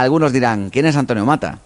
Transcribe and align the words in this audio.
algunos 0.00 0.32
dirán, 0.32 0.70
¿quién 0.70 0.86
es 0.86 0.96
Antonio 0.96 1.24
Mata? 1.24 1.58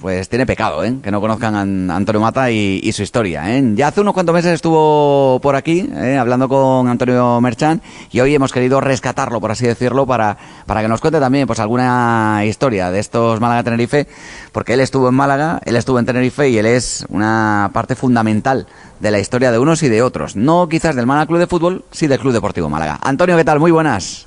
pues 0.00 0.28
tiene 0.28 0.44
pecado, 0.46 0.84
¿eh? 0.84 0.94
Que 1.02 1.10
no 1.10 1.20
conozcan 1.20 1.54
a 1.54 1.96
Antonio 1.96 2.20
Mata 2.20 2.50
y, 2.50 2.92
su 2.92 3.02
historia, 3.02 3.56
¿eh? 3.56 3.62
Ya 3.74 3.88
hace 3.88 4.00
unos 4.00 4.14
cuantos 4.14 4.34
meses 4.34 4.52
estuvo 4.52 5.40
por 5.40 5.56
aquí, 5.56 5.90
¿eh? 5.94 6.16
hablando 6.18 6.48
con 6.48 6.88
Antonio 6.88 7.40
Merchan, 7.40 7.80
y 8.12 8.20
hoy 8.20 8.34
hemos 8.34 8.52
querido 8.52 8.80
rescatarlo, 8.80 9.40
por 9.40 9.50
así 9.50 9.66
decirlo, 9.66 10.06
para, 10.06 10.36
para 10.66 10.82
que 10.82 10.88
nos 10.88 11.00
cuente 11.00 11.18
también, 11.18 11.46
pues, 11.46 11.60
alguna 11.60 12.42
historia 12.44 12.90
de 12.90 13.00
estos 13.00 13.40
Málaga-Tenerife, 13.40 14.06
porque 14.52 14.74
él 14.74 14.80
estuvo 14.80 15.08
en 15.08 15.14
Málaga, 15.14 15.60
él 15.64 15.76
estuvo 15.76 15.98
en 15.98 16.06
Tenerife 16.06 16.48
y 16.48 16.58
él 16.58 16.66
es 16.66 17.06
una 17.08 17.70
parte 17.72 17.94
fundamental 17.94 18.66
de 19.00 19.10
la 19.10 19.18
historia 19.18 19.50
de 19.50 19.58
unos 19.58 19.82
y 19.82 19.88
de 19.88 20.02
otros. 20.02 20.36
No 20.36 20.68
quizás 20.68 20.94
del 20.94 21.06
Málaga 21.06 21.26
Club 21.26 21.38
de 21.38 21.46
Fútbol, 21.46 21.84
sí 21.90 22.06
del 22.06 22.20
Club 22.20 22.32
Deportivo 22.32 22.68
Málaga. 22.68 22.98
Antonio, 23.02 23.36
¿qué 23.36 23.44
tal? 23.44 23.60
Muy 23.60 23.70
buenas. 23.70 24.26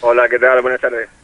Hola, 0.00 0.28
¿qué 0.28 0.38
tal? 0.38 0.60
Buenas 0.60 0.80
tardes. 0.80 1.17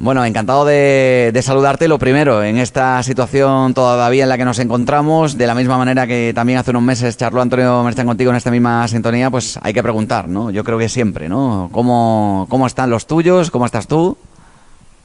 Bueno, 0.00 0.24
encantado 0.24 0.64
de, 0.64 1.38
saludarte. 1.42 1.88
Lo 1.88 1.98
primero, 1.98 2.44
en 2.44 2.56
esta 2.58 3.02
situación 3.02 3.74
todavía 3.74 4.22
en 4.22 4.28
la 4.28 4.38
que 4.38 4.44
nos 4.44 4.60
encontramos, 4.60 5.36
de 5.36 5.46
la 5.46 5.56
misma 5.56 5.76
manera 5.76 6.06
que 6.06 6.32
también 6.32 6.60
hace 6.60 6.70
unos 6.70 6.84
meses 6.84 7.16
charló 7.16 7.40
Antonio 7.40 7.82
Merchan 7.82 8.06
contigo 8.06 8.30
en 8.30 8.36
esta 8.36 8.52
misma 8.52 8.86
sintonía, 8.86 9.28
pues 9.28 9.58
hay 9.60 9.74
que 9.74 9.82
preguntar, 9.82 10.28
¿no? 10.28 10.52
Yo 10.52 10.62
creo 10.62 10.78
que 10.78 10.88
siempre, 10.88 11.28
¿no? 11.28 11.68
¿Cómo, 11.72 12.46
cómo 12.48 12.68
están 12.68 12.90
los 12.90 13.08
tuyos? 13.08 13.50
¿Cómo 13.50 13.66
estás 13.66 13.88
tú? 13.88 14.16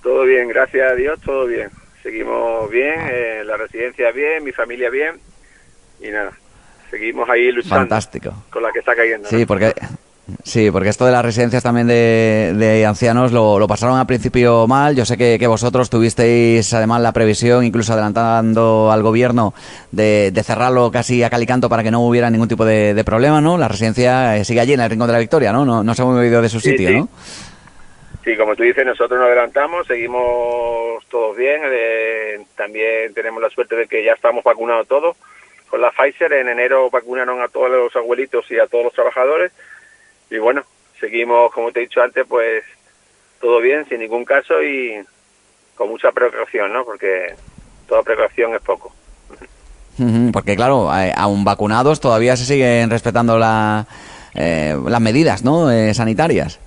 Todo 0.03 0.23
bien, 0.25 0.47
gracias 0.47 0.91
a 0.91 0.95
Dios, 0.95 1.19
todo 1.21 1.47
bien. 1.47 1.69
Seguimos 2.03 2.69
bien, 2.69 2.93
eh, 3.09 3.41
la 3.45 3.57
residencia 3.57 4.11
bien, 4.11 4.43
mi 4.43 4.51
familia 4.51 4.91
bien 4.91 5.15
y 6.01 6.09
nada, 6.09 6.33
seguimos 6.91 7.27
ahí 7.29 7.51
luchando. 7.51 7.77
Fantástico. 7.77 8.31
Con 8.51 8.61
la 8.61 8.71
que 8.71 8.79
está 8.79 8.95
cayendo. 8.95 9.27
Sí, 9.27 9.45
porque 9.47 9.73
Sí, 10.43 10.71
porque 10.71 10.89
esto 10.89 11.05
de 11.05 11.11
las 11.11 11.23
residencias 11.23 11.63
también 11.63 11.87
de, 11.87 12.85
ancianos 12.87 13.31
lo, 13.31 13.67
pasaron 13.67 13.97
al 13.97 14.07
principio 14.07 14.67
mal. 14.67 14.95
Yo 14.95 15.05
sé 15.05 15.17
que, 15.17 15.47
vosotros 15.47 15.89
tuvisteis 15.89 16.73
además 16.73 17.01
la 17.01 17.11
previsión, 17.11 17.63
incluso 17.63 17.93
adelantando 17.93 18.91
al 18.91 19.03
gobierno, 19.03 19.53
de, 19.91 20.31
cerrarlo 20.43 20.91
casi 20.91 21.23
a 21.23 21.29
calicanto 21.29 21.69
para 21.69 21.83
que 21.83 21.91
no 21.91 22.01
hubiera 22.01 22.29
ningún 22.29 22.47
tipo 22.47 22.65
de, 22.65 23.01
problema, 23.05 23.41
¿no? 23.41 23.57
La 23.57 23.67
residencia 23.67 24.37
eh, 24.37 24.45
sigue 24.45 24.61
allí 24.61 24.73
en 24.73 24.79
el 24.79 24.89
Rincón 24.89 25.07
de 25.07 25.13
la 25.13 25.19
Victoria, 25.19 25.51
¿no? 25.51 25.83
No, 25.83 25.93
se 25.93 26.01
ha 26.01 26.05
movido 26.05 26.41
de 26.41 26.49
su 26.49 26.59
sitio, 26.59 26.89
sí. 26.89 26.95
¿no? 26.95 27.09
Sí, 28.23 28.37
como 28.37 28.55
tú 28.55 28.63
dices, 28.63 28.85
nosotros 28.85 29.19
nos 29.19 29.27
adelantamos, 29.27 29.85
seguimos 29.85 31.03
todos 31.09 31.35
bien. 31.35 31.61
Eh, 31.65 32.39
también 32.55 33.13
tenemos 33.13 33.41
la 33.41 33.49
suerte 33.49 33.75
de 33.75 33.87
que 33.87 34.03
ya 34.03 34.13
estamos 34.13 34.43
vacunados 34.43 34.87
todos 34.87 35.17
con 35.69 35.81
la 35.81 35.91
Pfizer. 35.91 36.31
En 36.31 36.47
enero 36.47 36.89
vacunaron 36.89 37.41
a 37.41 37.49
todos 37.49 37.69
los 37.69 37.93
abuelitos 37.97 38.49
y 38.49 38.59
a 38.59 38.67
todos 38.67 38.85
los 38.85 38.93
trabajadores 38.93 39.51
y 40.33 40.39
bueno, 40.39 40.63
seguimos, 40.99 41.51
como 41.51 41.71
te 41.71 41.79
he 41.79 41.83
dicho 41.83 42.01
antes, 42.01 42.25
pues 42.27 42.63
todo 43.39 43.59
bien, 43.59 43.85
sin 43.87 43.99
ningún 43.99 44.25
caso 44.25 44.61
y 44.63 45.03
con 45.75 45.89
mucha 45.89 46.11
precaución, 46.11 46.73
¿no? 46.73 46.83
Porque 46.85 47.35
toda 47.87 48.03
precaución 48.03 48.55
es 48.55 48.61
poco. 48.61 48.91
Porque 50.31 50.55
claro, 50.55 50.89
aún 51.15 51.43
vacunados 51.43 51.99
todavía 51.99 52.35
se 52.35 52.45
siguen 52.45 52.89
respetando 52.89 53.37
la, 53.37 53.85
eh, 54.33 54.75
las 54.87 55.01
medidas, 55.01 55.43
¿no? 55.43 55.69
Eh, 55.71 55.93
sanitarias. 55.93 56.59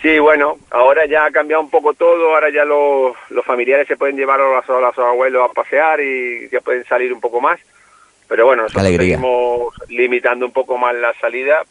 Sí, 0.00 0.18
bueno, 0.18 0.56
ahora 0.70 1.06
ya 1.06 1.26
ha 1.26 1.30
cambiado 1.30 1.62
un 1.62 1.70
poco 1.70 1.94
todo, 1.94 2.34
ahora 2.34 2.50
ya 2.50 2.64
los, 2.64 3.14
los 3.30 3.44
familiares 3.44 3.86
se 3.86 3.96
pueden 3.96 4.16
llevar 4.16 4.40
a 4.40 4.56
los, 4.56 4.68
a 4.68 4.80
los, 4.80 4.98
abuelos 4.98 5.48
a 5.48 5.52
pasear 5.52 6.00
y 6.00 6.48
ya 6.50 6.60
pueden 6.60 6.84
salir 6.84 7.12
un 7.12 7.20
poco 7.20 7.40
más, 7.40 7.60
pero 8.26 8.46
bueno, 8.46 8.64
nosotros 8.64 8.88
seguimos 8.88 9.72
limitando 9.88 10.44
un 10.44 10.52
poco 10.52 10.76
más 10.76 10.96
la 10.96 11.14
salida 11.20 11.62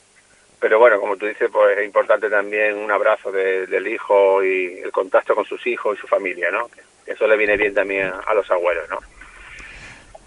pero 0.61 0.77
bueno, 0.77 0.99
como 0.99 1.17
tú 1.17 1.25
dices, 1.25 1.49
pues 1.51 1.75
es 1.75 1.83
importante 1.83 2.29
también 2.29 2.77
un 2.77 2.91
abrazo 2.91 3.31
del 3.31 3.87
hijo 3.87 4.43
y 4.43 4.79
el 4.83 4.91
contacto 4.91 5.33
con 5.33 5.43
sus 5.43 5.65
hijos 5.65 5.97
y 5.97 6.01
su 6.01 6.07
familia, 6.07 6.51
¿no? 6.51 6.69
Eso 7.03 7.25
le 7.25 7.35
viene 7.35 7.57
bien 7.57 7.73
también 7.73 8.11
a 8.27 8.33
los 8.35 8.49
abuelos, 8.51 8.87
¿no? 8.87 8.99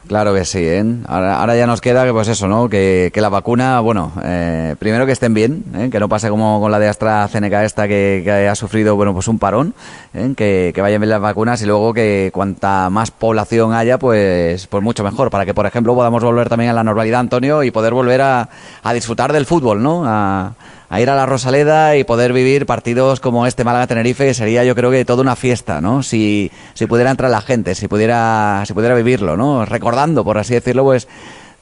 Claro 0.07 0.35
que 0.35 0.45
sí, 0.45 0.59
¿eh? 0.59 0.85
ahora, 1.07 1.57
ya 1.57 1.67
nos 1.67 1.81
queda 1.81 2.05
que 2.05 2.13
pues 2.13 2.29
eso, 2.29 2.47
¿no? 2.47 2.69
Que, 2.69 3.11
la 3.15 3.31
vacuna, 3.31 3.81
bueno, 3.81 4.13
eh, 4.23 4.77
primero 4.79 5.07
que 5.07 5.13
estén 5.13 5.33
bien, 5.33 5.65
¿eh? 5.75 5.89
que 5.91 5.99
no 5.99 6.11
pase 6.11 6.29
como 6.29 6.61
con 6.61 6.71
la 6.71 6.79
de 6.79 6.89
AstraZeneca 6.89 7.65
esta 7.65 7.89
que, 7.89 8.49
ha 8.51 8.55
sufrido, 8.55 8.97
bueno, 8.97 9.15
pues 9.15 9.29
un 9.29 9.39
parón, 9.39 9.73
¿eh? 10.13 10.35
que, 10.37 10.73
que, 10.75 10.81
vayan 10.83 11.01
bien 11.01 11.09
las 11.09 11.23
vacunas 11.23 11.63
y 11.63 11.67
luego 11.67 11.95
que 11.95 12.31
cuanta 12.35 12.91
más 12.91 13.11
población 13.11 13.73
haya, 13.73 13.99
pues, 13.99 14.67
pues 14.67 14.83
mucho 14.83 15.03
mejor, 15.05 15.31
para 15.31 15.47
que, 15.47 15.55
por 15.55 15.65
ejemplo, 15.65 15.95
podamos 15.95 16.23
volver 16.23 16.51
también 16.51 16.71
a 16.71 16.75
la 16.75 16.85
normalidad, 16.85 17.21
Antonio, 17.21 17.63
y 17.63 17.71
poder 17.71 17.95
volver 17.95 18.21
a, 18.21 18.51
a 18.83 18.93
disfrutar 18.93 19.33
del 19.33 19.47
fútbol, 19.47 19.83
¿no? 19.83 20.03
A, 20.05 20.53
a 20.95 21.01
ir 21.01 21.11
a 21.11 21.17
la 21.17 21.27
Rosaleda 21.27 21.97
y 21.97 22.05
poder 22.05 22.33
vivir 22.33 22.67
partidos 22.67 23.19
como 23.19 23.49
este 23.49 23.65
Málaga-Tenerife 23.65 24.33
sería 24.33 24.63
yo 24.63 24.77
creo 24.77 24.93
que 24.93 25.05
toda 25.05 25.23
una 25.23 25.35
fiesta, 25.35 25.81
¿no? 25.81 26.05
Si, 26.05 26.53
si 26.75 26.87
pudiera 26.87 27.11
entrar 27.11 27.33
la 27.33 27.41
gente, 27.41 27.75
si 27.75 27.89
pudiera, 27.89 28.63
si 28.65 28.75
pudiera 28.75 28.95
vivirlo, 28.95 29.37
¿no? 29.37 29.65
Recordando, 29.65 30.23
por 30.23 30.39
así 30.39 30.55
decirlo, 30.55 30.85
pues 30.85 31.09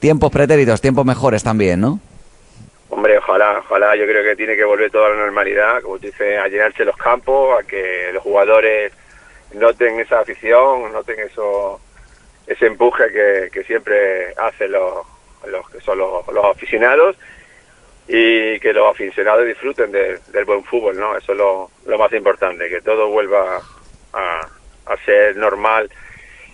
tiempos 0.00 0.30
pretéritos, 0.30 0.82
tiempos 0.82 1.06
mejores 1.06 1.42
también, 1.42 1.80
¿no? 1.80 1.98
Hombre, 2.90 3.16
ojalá, 3.16 3.60
ojalá, 3.60 3.96
yo 3.96 4.04
creo 4.04 4.22
que 4.22 4.36
tiene 4.36 4.54
que 4.54 4.64
volver 4.64 4.90
toda 4.90 5.08
la 5.08 5.16
normalidad, 5.16 5.80
como 5.80 5.96
tú 5.96 6.08
dices, 6.08 6.38
a 6.38 6.48
llenarse 6.48 6.84
los 6.84 6.98
campos, 6.98 7.58
a 7.58 7.66
que 7.66 8.10
los 8.12 8.22
jugadores 8.22 8.92
noten 9.54 9.98
esa 9.98 10.20
afición, 10.20 10.92
noten 10.92 11.18
eso, 11.20 11.80
ese 12.46 12.66
empuje 12.66 13.04
que, 13.10 13.48
que 13.50 13.64
siempre 13.64 14.34
hacen 14.36 14.72
los, 14.72 15.06
que 15.72 15.80
son 15.80 15.96
los 15.96 16.44
aficionados 16.44 17.16
y 18.08 18.58
que 18.58 18.72
los 18.72 18.90
aficionados 18.90 19.46
disfruten 19.46 19.92
del 19.92 20.44
buen 20.44 20.64
fútbol, 20.64 20.98
¿no? 20.98 21.16
Eso 21.16 21.32
es 21.32 21.38
lo, 21.38 21.70
lo 21.86 21.98
más 21.98 22.12
importante, 22.12 22.68
que 22.68 22.80
todo 22.80 23.08
vuelva 23.08 23.60
a, 24.12 24.48
ser 25.06 25.36
normal 25.36 25.88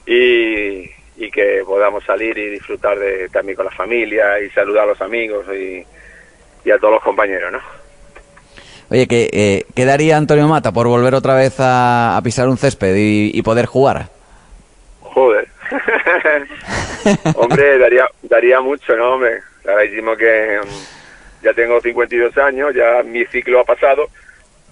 y, 0.06 0.88
y, 1.16 1.30
que 1.32 1.62
podamos 1.66 2.04
salir 2.04 2.38
y 2.38 2.50
disfrutar 2.50 2.98
de, 2.98 3.28
también 3.30 3.56
con 3.56 3.64
la 3.64 3.72
familia 3.72 4.40
y 4.40 4.48
saludar 4.50 4.84
a 4.84 4.86
los 4.88 5.00
amigos 5.00 5.44
y, 5.52 5.84
y 6.64 6.70
a 6.70 6.78
todos 6.78 6.94
los 6.94 7.02
compañeros, 7.02 7.50
¿no? 7.50 7.60
Oye, 8.90 9.06
¿qué, 9.06 9.28
eh, 9.32 9.64
¿qué 9.74 9.84
daría 9.84 10.16
Antonio 10.16 10.48
Mata 10.48 10.72
por 10.72 10.86
volver 10.86 11.14
otra 11.14 11.34
vez 11.34 11.56
a, 11.58 12.18
pisar 12.24 12.48
un 12.48 12.56
césped 12.56 12.94
y, 12.96 13.42
poder 13.42 13.66
jugar? 13.66 14.08
Joder. 15.00 15.48
Hombre, 17.34 17.78
daría, 17.78 18.06
daría 18.22 18.60
mucho, 18.60 18.96
¿no? 18.96 19.14
Hombre, 19.14 19.40
decimos 19.64 20.16
que 20.16 20.60
ya 21.42 21.52
tengo 21.54 21.80
52 21.80 22.36
años, 22.38 22.74
ya 22.74 23.02
mi 23.04 23.24
ciclo 23.26 23.60
ha 23.60 23.64
pasado, 23.64 24.08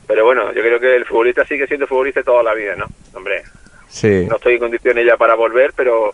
pero 0.07 0.25
bueno, 0.25 0.53
yo 0.53 0.63
creo 0.63 0.81
que 0.81 0.97
el 0.97 1.05
futbolista 1.05 1.45
sigue 1.45 1.67
siendo 1.67 1.87
futbolista 1.87 2.23
toda 2.23 2.43
la 2.43 2.55
vida, 2.55 2.77
¿no? 2.77 2.87
Hombre, 3.15 3.43
sí. 3.89 4.27
no 4.29 4.37
estoy 4.37 4.55
en 4.55 4.61
condiciones 4.61 5.07
ya 5.07 5.17
para 5.17 5.35
volver, 5.35 5.73
pero 5.77 6.13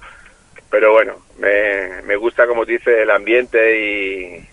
pero 0.72 0.90
bueno, 0.92 1.16
me, 1.38 2.00
me 2.06 2.16
gusta, 2.16 2.46
como 2.46 2.64
dice, 2.64 3.02
el 3.02 3.10
ambiente 3.10 3.78
y, 3.78 4.48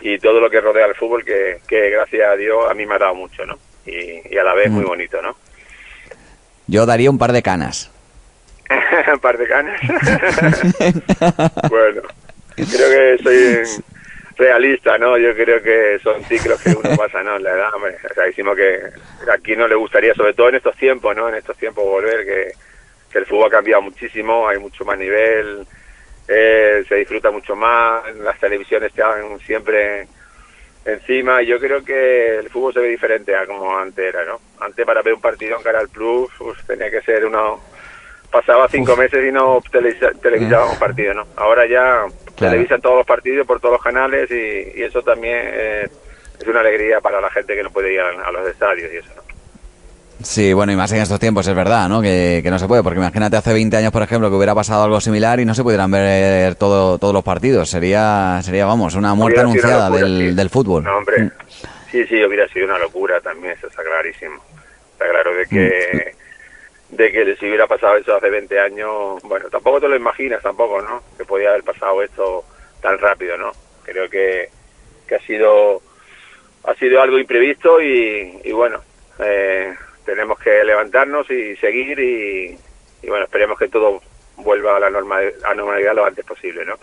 y 0.00 0.18
todo 0.18 0.40
lo 0.40 0.48
que 0.48 0.58
rodea 0.58 0.86
el 0.86 0.94
fútbol, 0.94 1.22
que, 1.22 1.60
que 1.68 1.90
gracias 1.90 2.30
a 2.30 2.36
Dios 2.36 2.70
a 2.70 2.72
mí 2.72 2.86
me 2.86 2.94
ha 2.94 2.98
dado 2.98 3.14
mucho, 3.14 3.44
¿no? 3.44 3.58
Y, 3.84 4.22
y 4.34 4.38
a 4.38 4.42
la 4.42 4.54
vez 4.54 4.70
muy 4.70 4.84
mm. 4.84 4.88
bonito, 4.88 5.20
¿no? 5.20 5.36
Yo 6.66 6.86
daría 6.86 7.10
un 7.10 7.18
par 7.18 7.32
de 7.32 7.42
canas. 7.42 7.90
un 9.12 9.18
par 9.18 9.36
de 9.36 9.48
canas. 9.48 9.80
bueno, 11.68 12.02
creo 12.56 13.16
que 13.16 13.22
soy 13.22 13.82
realista, 14.40 14.98
¿no? 14.98 15.18
Yo 15.18 15.34
creo 15.34 15.62
que 15.62 15.98
son 16.02 16.24
ciclos 16.24 16.60
que 16.62 16.70
uno 16.70 16.96
pasa, 16.96 17.22
¿no? 17.22 17.38
La 17.38 17.52
edad, 17.52 17.74
hombre, 17.74 17.96
o 18.10 18.14
sea, 18.14 18.24
decimos 18.24 18.56
que 18.56 18.80
aquí 19.30 19.54
no 19.54 19.68
le 19.68 19.74
gustaría, 19.74 20.14
sobre 20.14 20.32
todo 20.32 20.48
en 20.48 20.56
estos 20.56 20.76
tiempos, 20.76 21.14
¿no? 21.14 21.28
En 21.28 21.36
estos 21.36 21.56
tiempos 21.56 21.84
volver, 21.84 22.24
que, 22.24 22.52
el 23.18 23.26
fútbol 23.26 23.48
ha 23.48 23.50
cambiado 23.50 23.82
muchísimo, 23.82 24.48
hay 24.48 24.58
mucho 24.58 24.84
más 24.84 24.96
nivel, 24.96 25.66
eh, 26.28 26.84
se 26.88 26.94
disfruta 26.94 27.30
mucho 27.30 27.56
más, 27.56 28.04
las 28.16 28.38
televisiones 28.38 28.90
están 28.90 29.38
siempre 29.40 30.06
encima, 30.84 31.42
y 31.42 31.46
yo 31.46 31.58
creo 31.58 31.84
que 31.84 32.38
el 32.38 32.48
fútbol 32.48 32.72
se 32.72 32.80
ve 32.80 32.88
diferente 32.88 33.34
a 33.34 33.46
como 33.46 33.76
antes 33.76 34.14
era, 34.14 34.24
¿no? 34.24 34.40
Antes 34.60 34.86
para 34.86 35.02
ver 35.02 35.14
un 35.14 35.20
partido 35.20 35.56
en 35.56 35.62
Canal 35.62 35.88
Plus, 35.88 36.30
tenía 36.66 36.90
que 36.90 37.02
ser 37.02 37.26
uno 37.26 37.60
pasaba 38.30 38.68
cinco 38.68 38.96
meses 38.96 39.26
y 39.28 39.32
no 39.32 39.60
televisaba 39.72 40.70
un 40.70 40.78
partido, 40.78 41.14
¿no? 41.14 41.26
Ahora 41.36 41.66
ya 41.66 42.06
televisan 42.40 42.80
todos 42.80 42.98
los 42.98 43.06
partidos 43.06 43.46
por 43.46 43.60
todos 43.60 43.74
los 43.74 43.82
canales 43.82 44.30
y, 44.30 44.82
eso 44.82 45.02
también 45.02 45.38
es 45.44 46.46
una 46.46 46.60
alegría 46.60 47.00
para 47.00 47.20
la 47.20 47.30
gente 47.30 47.54
que 47.54 47.62
no 47.62 47.70
puede 47.70 47.92
ir 47.92 48.00
a, 48.00 48.32
los 48.32 48.48
estadios 48.48 48.90
y 48.92 48.96
eso, 48.96 49.10
¿no? 49.14 49.22
Sí, 50.22 50.52
bueno, 50.52 50.70
y 50.70 50.76
más 50.76 50.92
en 50.92 51.00
estos 51.00 51.18
tiempos 51.18 51.46
es 51.46 51.54
verdad, 51.54 51.88
¿no? 51.88 52.02
Que, 52.02 52.42
no 52.44 52.58
se 52.58 52.66
puede, 52.66 52.82
porque 52.82 52.98
imagínate 52.98 53.36
hace 53.36 53.54
20 53.54 53.74
años, 53.78 53.92
por 53.92 54.02
ejemplo, 54.02 54.28
que 54.28 54.36
hubiera 54.36 54.54
pasado 54.54 54.84
algo 54.84 55.00
similar 55.00 55.40
y 55.40 55.46
no 55.46 55.54
se 55.54 55.62
pudieran 55.62 55.90
ver 55.90 56.56
todo, 56.56 56.98
todos 56.98 57.14
los 57.14 57.24
partidos. 57.24 57.70
Sería, 57.70 58.40
sería 58.42 58.66
vamos, 58.66 58.94
una 58.96 59.14
muerte 59.14 59.40
anunciada 59.40 59.88
del, 59.88 60.36
del, 60.36 60.50
fútbol. 60.50 60.84
No, 60.84 60.98
hombre, 60.98 61.22
mm. 61.22 61.30
sí, 61.90 62.04
sí, 62.06 62.22
hubiera 62.22 62.46
sido 62.48 62.66
una 62.66 62.78
locura 62.78 63.18
también, 63.20 63.54
eso 63.54 63.68
está 63.68 63.82
clarísimo. 63.82 64.42
Está 64.92 65.08
claro 65.08 65.34
de 65.34 65.46
que... 65.46 66.19
De 66.90 67.12
que 67.12 67.36
si 67.36 67.46
hubiera 67.46 67.66
pasado 67.66 67.96
eso 67.96 68.16
hace 68.16 68.28
20 68.28 68.58
años, 68.58 69.22
bueno, 69.22 69.48
tampoco 69.48 69.80
te 69.80 69.88
lo 69.88 69.96
imaginas 69.96 70.42
tampoco, 70.42 70.82
¿no? 70.82 71.02
Que 71.16 71.24
podía 71.24 71.50
haber 71.50 71.62
pasado 71.62 72.02
esto 72.02 72.44
tan 72.82 72.98
rápido, 72.98 73.36
¿no? 73.36 73.52
Creo 73.84 74.08
que, 74.10 74.48
que 75.06 75.14
ha 75.14 75.20
sido 75.20 75.82
ha 76.64 76.74
sido 76.74 77.00
algo 77.00 77.18
imprevisto 77.18 77.80
y, 77.80 78.52
bueno, 78.52 78.80
eh, 79.18 79.74
tenemos 80.04 80.38
que 80.38 80.62
levantarnos 80.64 81.30
y 81.30 81.56
seguir 81.56 81.98
y, 81.98 82.58
bueno, 83.08 83.24
esperemos 83.24 83.58
que 83.58 83.68
todo 83.68 84.00
vuelva 84.36 84.76
a 84.76 84.80
la, 84.80 84.86
a 84.88 85.54
normalidad 85.54 85.94
lo 85.94 86.04
antes 86.04 86.24
posible, 86.24 86.64
¿no? 86.64 86.74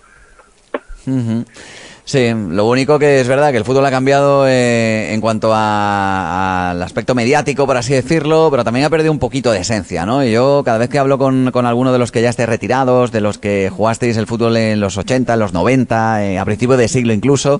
Sí, 2.07 2.33
lo 2.33 2.69
único 2.69 2.97
que 2.99 3.19
es 3.19 3.27
verdad 3.27 3.51
que 3.51 3.57
el 3.57 3.65
fútbol 3.65 3.85
ha 3.85 3.91
cambiado 3.91 4.47
eh, 4.47 5.13
en 5.13 5.19
cuanto 5.19 5.51
al 5.53 6.81
aspecto 6.81 7.13
mediático, 7.13 7.65
por 7.65 7.75
así 7.75 7.93
decirlo, 7.93 8.47
pero 8.49 8.63
también 8.63 8.85
ha 8.85 8.89
perdido 8.89 9.11
un 9.11 9.19
poquito 9.19 9.51
de 9.51 9.59
esencia, 9.59 10.05
¿no? 10.05 10.23
Y 10.23 10.31
yo 10.31 10.61
cada 10.63 10.77
vez 10.77 10.87
que 10.87 10.99
hablo 10.99 11.17
con, 11.17 11.51
con 11.51 11.65
alguno 11.65 11.91
de 11.91 11.99
los 11.99 12.13
que 12.13 12.21
ya 12.21 12.29
estéis 12.29 12.47
retirados, 12.47 13.11
de 13.11 13.19
los 13.19 13.39
que 13.39 13.69
jugasteis 13.69 14.15
el 14.15 14.25
fútbol 14.25 14.55
en 14.55 14.79
los 14.79 14.95
80, 14.95 15.33
en 15.33 15.39
los 15.41 15.51
90, 15.51 16.23
eh, 16.23 16.39
a 16.39 16.45
principios 16.45 16.79
de 16.79 16.87
siglo 16.87 17.11
incluso, 17.11 17.59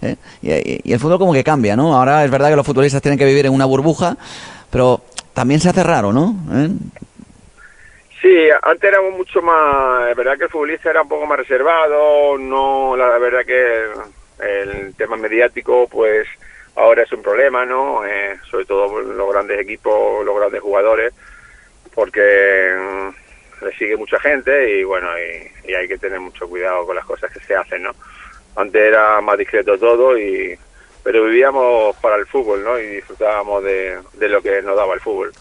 eh, 0.00 0.14
y, 0.42 0.88
y, 0.88 0.92
el 0.92 1.00
fútbol 1.00 1.18
como 1.18 1.32
que 1.32 1.42
cambia, 1.42 1.74
¿no? 1.74 1.96
Ahora 1.96 2.24
es 2.24 2.30
verdad 2.30 2.50
que 2.50 2.56
los 2.56 2.66
futbolistas 2.66 3.02
tienen 3.02 3.18
que 3.18 3.24
vivir 3.24 3.46
en 3.46 3.52
una 3.52 3.64
burbuja, 3.64 4.16
pero 4.70 5.00
también 5.34 5.58
se 5.58 5.70
hace 5.70 5.82
raro, 5.82 6.12
¿no? 6.12 6.36
Sí, 8.20 8.48
antes 8.62 8.90
éramos 8.90 9.16
mucho 9.16 9.40
más, 9.42 10.10
es 10.10 10.16
verdad 10.16 10.36
que 10.36 10.44
el 10.44 10.50
futbolista 10.50 10.90
era 10.90 11.02
un 11.02 11.08
poco 11.08 11.24
más 11.26 11.38
reservado, 11.38 12.36
no, 12.36 12.96
la 12.96 13.16
verdad 13.18 13.44
que 13.46 13.84
el 14.40 14.94
tema 14.96 15.16
mediático 15.16 15.86
pues 15.88 16.26
ahora 16.74 17.04
es 17.04 17.12
un 17.12 17.22
problema, 17.22 17.64
¿no? 17.64 18.04
Eh, 18.04 18.36
sobre 18.50 18.64
todo 18.64 19.00
los 19.02 19.32
grandes 19.32 19.60
equipos, 19.60 20.24
los 20.24 20.36
grandes 20.36 20.60
jugadores, 20.60 21.14
porque 21.94 22.74
mm, 22.76 23.64
le 23.64 23.72
sigue 23.78 23.96
mucha 23.96 24.18
gente 24.18 24.78
y 24.78 24.82
bueno, 24.82 25.08
y, 25.16 25.72
hay 25.72 25.86
que 25.86 25.98
tener 25.98 26.18
mucho 26.18 26.48
cuidado 26.48 26.86
con 26.86 26.96
las 26.96 27.04
cosas 27.04 27.32
que 27.32 27.40
se 27.40 27.54
hacen, 27.54 27.84
¿no? 27.84 27.92
Antes 28.56 28.82
era 28.82 29.20
más 29.20 29.38
discreto 29.38 29.78
todo 29.78 30.18
y 30.18 30.58
pero 31.04 31.24
vivíamos 31.24 31.94
para 31.98 32.16
el 32.16 32.26
fútbol, 32.26 32.64
¿no? 32.64 32.78
Y 32.80 32.86
disfrutábamos 32.86 33.62
de, 33.62 33.98
de 34.14 34.28
lo 34.28 34.42
que 34.42 34.60
nos 34.62 34.76
daba 34.76 34.94
el 34.94 35.00
fútbol 35.00 35.32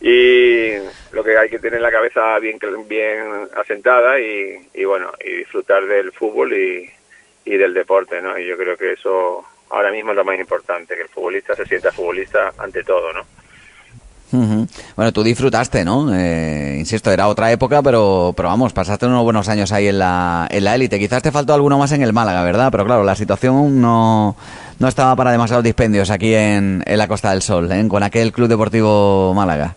y 0.00 0.72
lo 1.12 1.24
que 1.24 1.38
hay 1.38 1.48
que 1.48 1.58
tener 1.58 1.80
la 1.80 1.90
cabeza 1.90 2.38
bien 2.38 2.58
bien 2.88 3.48
asentada 3.56 4.20
y, 4.20 4.84
bueno 4.84 5.10
y 5.24 5.38
disfrutar 5.38 5.86
del 5.86 6.12
fútbol 6.12 6.52
y, 6.52 6.90
y, 7.44 7.56
del 7.56 7.72
deporte 7.72 8.20
no 8.20 8.38
y 8.38 8.46
yo 8.46 8.56
creo 8.56 8.76
que 8.76 8.92
eso 8.92 9.44
ahora 9.70 9.90
mismo 9.90 10.10
es 10.10 10.16
lo 10.16 10.24
más 10.24 10.38
importante 10.38 10.94
que 10.94 11.02
el 11.02 11.08
futbolista 11.08 11.54
se 11.54 11.66
sienta 11.66 11.92
futbolista 11.92 12.52
ante 12.58 12.84
todo 12.84 13.12
no 13.12 13.24
Bueno, 14.96 15.12
tú 15.12 15.22
disfrutaste, 15.22 15.84
¿no? 15.84 16.12
Eh, 16.14 16.76
insisto, 16.78 17.10
era 17.12 17.28
otra 17.28 17.52
época, 17.52 17.80
pero, 17.80 18.34
pero 18.36 18.48
vamos, 18.48 18.72
pasaste 18.72 19.06
unos 19.06 19.22
buenos 19.22 19.48
años 19.48 19.70
ahí 19.72 19.86
en 19.86 20.00
la 20.00 20.48
en 20.50 20.64
la 20.64 20.74
élite. 20.74 20.98
Quizás 20.98 21.22
te 21.22 21.30
faltó 21.30 21.54
alguno 21.54 21.78
más 21.78 21.92
en 21.92 22.02
el 22.02 22.12
Málaga, 22.12 22.42
¿verdad? 22.42 22.68
Pero 22.72 22.84
claro, 22.84 23.04
la 23.04 23.14
situación 23.14 23.80
no, 23.80 24.36
no 24.78 24.88
estaba 24.88 25.14
para 25.14 25.30
demasiados 25.30 25.64
dispendios 25.64 26.10
aquí 26.10 26.34
en, 26.34 26.82
en 26.84 26.98
la 26.98 27.08
Costa 27.08 27.30
del 27.30 27.42
Sol, 27.42 27.70
¿eh? 27.70 27.86
con 27.88 28.02
aquel 28.02 28.32
Club 28.32 28.48
Deportivo 28.48 29.32
Málaga. 29.32 29.76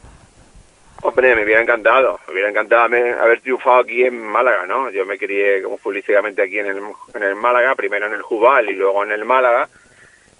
Hombre, 1.01 1.33
me 1.33 1.45
hubiera 1.45 1.61
encantado, 1.61 2.19
me 2.27 2.33
hubiera 2.33 2.49
encantado 2.49 2.83
haber 2.83 3.39
triunfado 3.39 3.77
aquí 3.77 4.03
en 4.03 4.21
Málaga, 4.21 4.65
¿no? 4.65 4.89
Yo 4.89 5.05
me 5.05 5.17
crié 5.17 5.63
como 5.63 5.77
futbolísticamente 5.77 6.41
aquí 6.41 6.59
en 6.59 6.65
el, 6.65 6.81
en 7.13 7.23
el 7.23 7.35
Málaga, 7.35 7.73
primero 7.75 8.07
en 8.07 8.13
el 8.13 8.21
Jubal 8.21 8.69
y 8.69 8.73
luego 8.73 9.03
en 9.03 9.13
el 9.13 9.23
Málaga, 9.23 9.69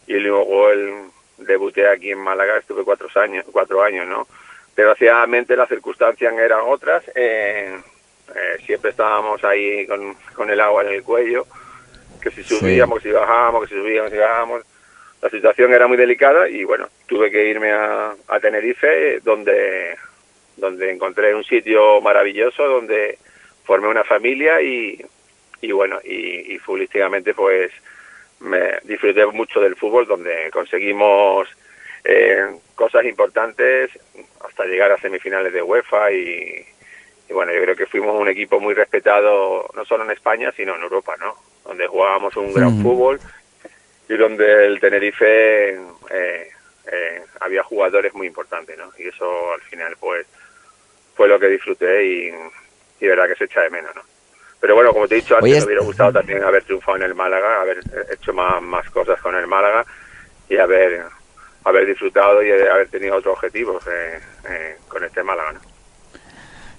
y 0.06 0.15
luego 0.15 0.69
el, 0.69 0.94
debuté 1.38 1.88
aquí 1.88 2.11
en 2.11 2.19
Málaga, 2.19 2.57
estuve 2.57 2.83
cuatro 2.83 3.07
años, 3.15 3.45
cuatro 3.51 3.81
años, 3.81 4.06
¿no? 4.06 4.27
Desgraciadamente 4.75 5.56
las 5.56 5.69
circunstancias 5.69 6.33
eran 6.33 6.62
otras, 6.65 7.03
eh, 7.15 7.79
eh, 8.35 8.57
siempre 8.65 8.91
estábamos 8.91 9.41
ahí 9.45 9.88
con, 9.88 10.13
con 10.33 10.50
el 10.50 10.59
agua 10.59 10.83
en 10.83 10.89
el 10.89 11.03
cuello, 11.03 11.47
que 12.21 12.31
si 12.31 12.44
subíamos, 12.44 13.01
que 13.01 13.09
si 13.09 13.15
bajábamos, 13.15 13.62
que 13.63 13.75
si 13.75 13.81
subíamos, 13.81 14.09
que 14.09 14.17
si 14.17 14.21
bajábamos, 14.21 14.63
la 15.21 15.29
situación 15.29 15.73
era 15.73 15.88
muy 15.88 15.95
delicada 15.95 16.50
y 16.50 16.65
bueno, 16.65 16.89
tuve 17.07 17.31
que 17.31 17.47
irme 17.47 17.71
a, 17.71 18.13
a 18.27 18.39
Tenerife, 18.41 19.19
donde 19.21 19.97
donde 20.59 20.91
encontré 20.91 21.33
un 21.33 21.44
sitio 21.44 22.01
maravilloso 22.01 22.63
donde 22.63 23.17
formé 23.63 23.88
una 23.88 24.03
familia 24.03 24.61
y, 24.61 25.03
y 25.61 25.71
bueno, 25.71 26.00
y, 26.03 26.53
y 26.53 26.57
futbolísticamente 26.59 27.33
pues 27.33 27.71
me 28.39 28.79
disfruté 28.83 29.25
mucho 29.25 29.59
del 29.59 29.75
fútbol 29.75 30.07
donde 30.07 30.50
conseguimos 30.51 31.47
eh, 32.03 32.47
cosas 32.75 33.06
importantes 33.06 33.91
hasta 34.45 34.65
llegar 34.65 34.91
a 34.91 34.97
semifinales 34.97 35.51
de 35.51 35.61
UEFA 35.61 36.11
y, 36.11 36.65
y, 37.27 37.33
bueno, 37.33 37.51
yo 37.53 37.62
creo 37.62 37.75
que 37.75 37.85
fuimos 37.85 38.19
un 38.19 38.29
equipo 38.29 38.59
muy 38.59 38.73
respetado 38.73 39.69
no 39.75 39.85
solo 39.85 40.05
en 40.05 40.12
España 40.12 40.51
sino 40.55 40.75
en 40.75 40.81
Europa, 40.81 41.15
¿no? 41.19 41.35
Donde 41.65 41.88
jugábamos 41.88 42.35
un 42.38 42.53
gran 42.53 42.81
fútbol 42.81 43.19
y 44.07 44.15
donde 44.15 44.65
el 44.65 44.79
Tenerife 44.79 45.75
eh, 46.09 46.50
eh, 46.91 47.21
había 47.41 47.63
jugadores 47.63 48.13
muy 48.13 48.27
importantes, 48.27 48.77
¿no? 48.77 48.91
Y 48.97 49.07
eso 49.07 49.53
al 49.53 49.62
final 49.62 49.95
pues 50.00 50.25
fue 51.19 51.27
lo 51.27 51.38
que 51.38 51.50
disfruté 51.50 52.06
y, 52.06 52.31
y 53.01 53.07
verdad 53.07 53.27
que 53.27 53.36
se 53.36 53.44
echa 53.44 53.60
de 53.60 53.69
menos, 53.69 53.94
¿no? 53.94 54.01
Pero 54.62 54.74
bueno, 54.74 54.94
como 54.94 55.06
te 55.06 55.16
he 55.16 55.18
dicho 55.18 55.36
antes, 55.36 55.57
me 55.60 55.66
hubiera 55.66 55.83
gustado 55.83 56.13
también 56.13 56.42
haber 56.42 56.63
triunfado 56.63 56.95
en 56.95 57.04
el 57.04 57.13
Málaga, 57.13 57.60
haber 57.60 57.80
hecho 58.10 58.31
más, 58.31 58.62
más 58.62 58.89
cosas 58.89 59.19
con 59.19 59.36
el 59.36 59.45
Málaga 59.45 59.83
y 60.48 60.56
haber, 60.56 61.04
haber 61.66 61.88
disfrutado 61.88 62.42
y 62.42 62.50
haber 62.50 62.88
tenido 62.88 63.18
otros 63.18 63.33
objetivos 63.33 63.86
eh, 63.88 64.19
eh, 64.50 64.77
con 64.88 65.04
este 65.04 65.21
Málaga, 65.21 65.51
¿no? 65.51 65.60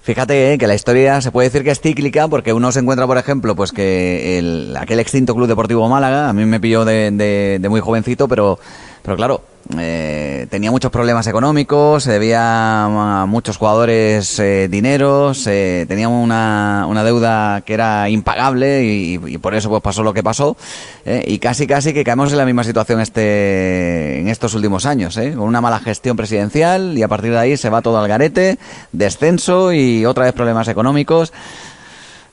Fíjate 0.01 0.53
eh, 0.53 0.57
que 0.57 0.65
la 0.65 0.73
historia 0.73 1.21
se 1.21 1.29
puede 1.29 1.49
decir 1.49 1.63
que 1.63 1.69
es 1.69 1.79
cíclica 1.79 2.27
porque 2.27 2.51
uno 2.51 2.71
se 2.71 2.79
encuentra, 2.79 3.05
por 3.05 3.19
ejemplo, 3.19 3.55
pues 3.55 3.71
que 3.71 4.39
el, 4.39 4.75
aquel 4.75 4.99
extinto 4.99 5.35
Club 5.35 5.47
Deportivo 5.47 5.87
Málaga, 5.87 6.29
a 6.29 6.33
mí 6.33 6.45
me 6.45 6.59
pilló 6.59 6.83
de, 6.83 7.11
de, 7.11 7.59
de 7.61 7.69
muy 7.69 7.79
jovencito, 7.79 8.27
pero, 8.27 8.57
pero 9.03 9.17
claro, 9.17 9.41
eh, 9.77 10.47
tenía 10.49 10.71
muchos 10.71 10.91
problemas 10.91 11.27
económicos, 11.27 12.03
se 12.03 12.11
debía 12.11 12.83
a 12.83 13.25
muchos 13.25 13.57
jugadores 13.57 14.39
eh, 14.39 14.67
dinero, 14.69 15.31
eh, 15.45 15.85
teníamos 15.87 16.23
una, 16.23 16.85
una, 16.87 17.03
deuda 17.03 17.61
que 17.61 17.73
era 17.73 18.09
impagable 18.09 18.83
y, 18.83 19.19
y, 19.25 19.37
por 19.37 19.55
eso 19.55 19.69
pues 19.69 19.81
pasó 19.81 20.03
lo 20.03 20.13
que 20.13 20.23
pasó 20.23 20.57
eh, 21.05 21.23
y 21.25 21.39
casi 21.39 21.67
casi 21.67 21.93
que 21.93 22.03
caemos 22.03 22.31
en 22.31 22.37
la 22.37 22.45
misma 22.45 22.63
situación 22.63 22.99
este 22.99 24.19
en 24.19 24.27
estos 24.27 24.53
últimos 24.55 24.85
años, 24.85 25.17
¿eh? 25.17 25.33
con 25.35 25.47
una 25.47 25.61
mala 25.61 25.79
gestión 25.79 26.17
presidencial 26.17 26.97
y 26.97 27.03
a 27.03 27.07
partir 27.07 27.31
de 27.31 27.39
ahí 27.39 27.57
se 27.57 27.69
va 27.69 27.81
todo 27.81 27.99
al 27.99 28.07
garete, 28.07 28.57
descenso 28.91 29.71
y 29.73 30.05
otra 30.05 30.25
vez 30.25 30.33
problemas 30.33 30.67
económicos. 30.67 31.33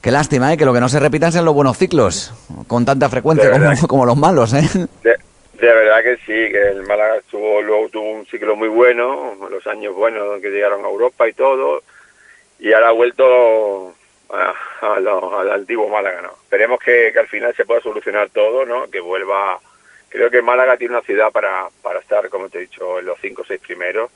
Qué 0.01 0.13
lástima, 0.13 0.53
¿eh? 0.53 0.57
que 0.57 0.65
lo 0.65 0.73
que 0.73 0.81
no 0.81 0.89
se 0.89 1.01
repitan 1.01 1.33
sean 1.33 1.45
los 1.45 1.55
buenos 1.55 1.77
ciclos, 1.77 2.33
con 2.69 2.85
tanta 2.85 3.09
frecuencia 3.09 3.51
como, 3.51 3.89
como, 3.89 4.07
los 4.07 4.17
malos. 4.17 4.53
¿eh? 4.55 4.69
De 5.03 5.17
de 5.61 5.75
verdad 5.75 6.03
que 6.03 6.17
sí, 6.19 6.53
que 6.53 6.69
el 6.69 6.83
Málaga 6.85 7.21
tuvo, 7.31 7.61
luego 7.61 7.89
tuvo 7.89 8.11
un 8.11 8.27
ciclo 8.27 8.55
muy 8.55 8.69
bueno, 8.69 9.37
los 9.51 9.67
años 9.67 9.95
buenos 9.95 10.41
que 10.41 10.51
llegaron 10.51 10.85
a 10.85 10.89
Europa 10.89 11.29
y 11.29 11.33
todo, 11.33 11.83
y 12.61 12.73
ahora 12.73 12.89
ha 12.89 12.93
vuelto 12.93 13.95
a, 14.31 14.55
a 14.83 15.01
lo, 15.01 15.39
al 15.39 15.51
antiguo 15.51 15.89
Málaga, 15.89 16.23
¿no? 16.23 16.31
Esperemos 16.43 16.79
que, 16.81 17.11
que, 17.13 17.19
al 17.19 17.29
final 17.29 17.55
se 17.55 17.65
pueda 17.65 17.81
solucionar 17.81 18.31
todo, 18.31 18.65
¿no? 18.65 18.89
Que 18.91 19.01
vuelva... 19.01 19.59
Creo 20.09 20.31
que 20.31 20.41
Málaga 20.41 20.77
tiene 20.77 20.95
una 20.95 21.05
ciudad 21.05 21.31
para, 21.31 21.69
para 21.83 22.01
estar, 22.01 22.29
como 22.31 22.49
te 22.49 22.59
he 22.59 22.61
dicho, 22.63 22.99
en 22.99 23.07
los 23.07 23.19
cinco 23.21 23.43
o 23.43 23.45
seis 23.45 23.61
primeros, 23.61 24.11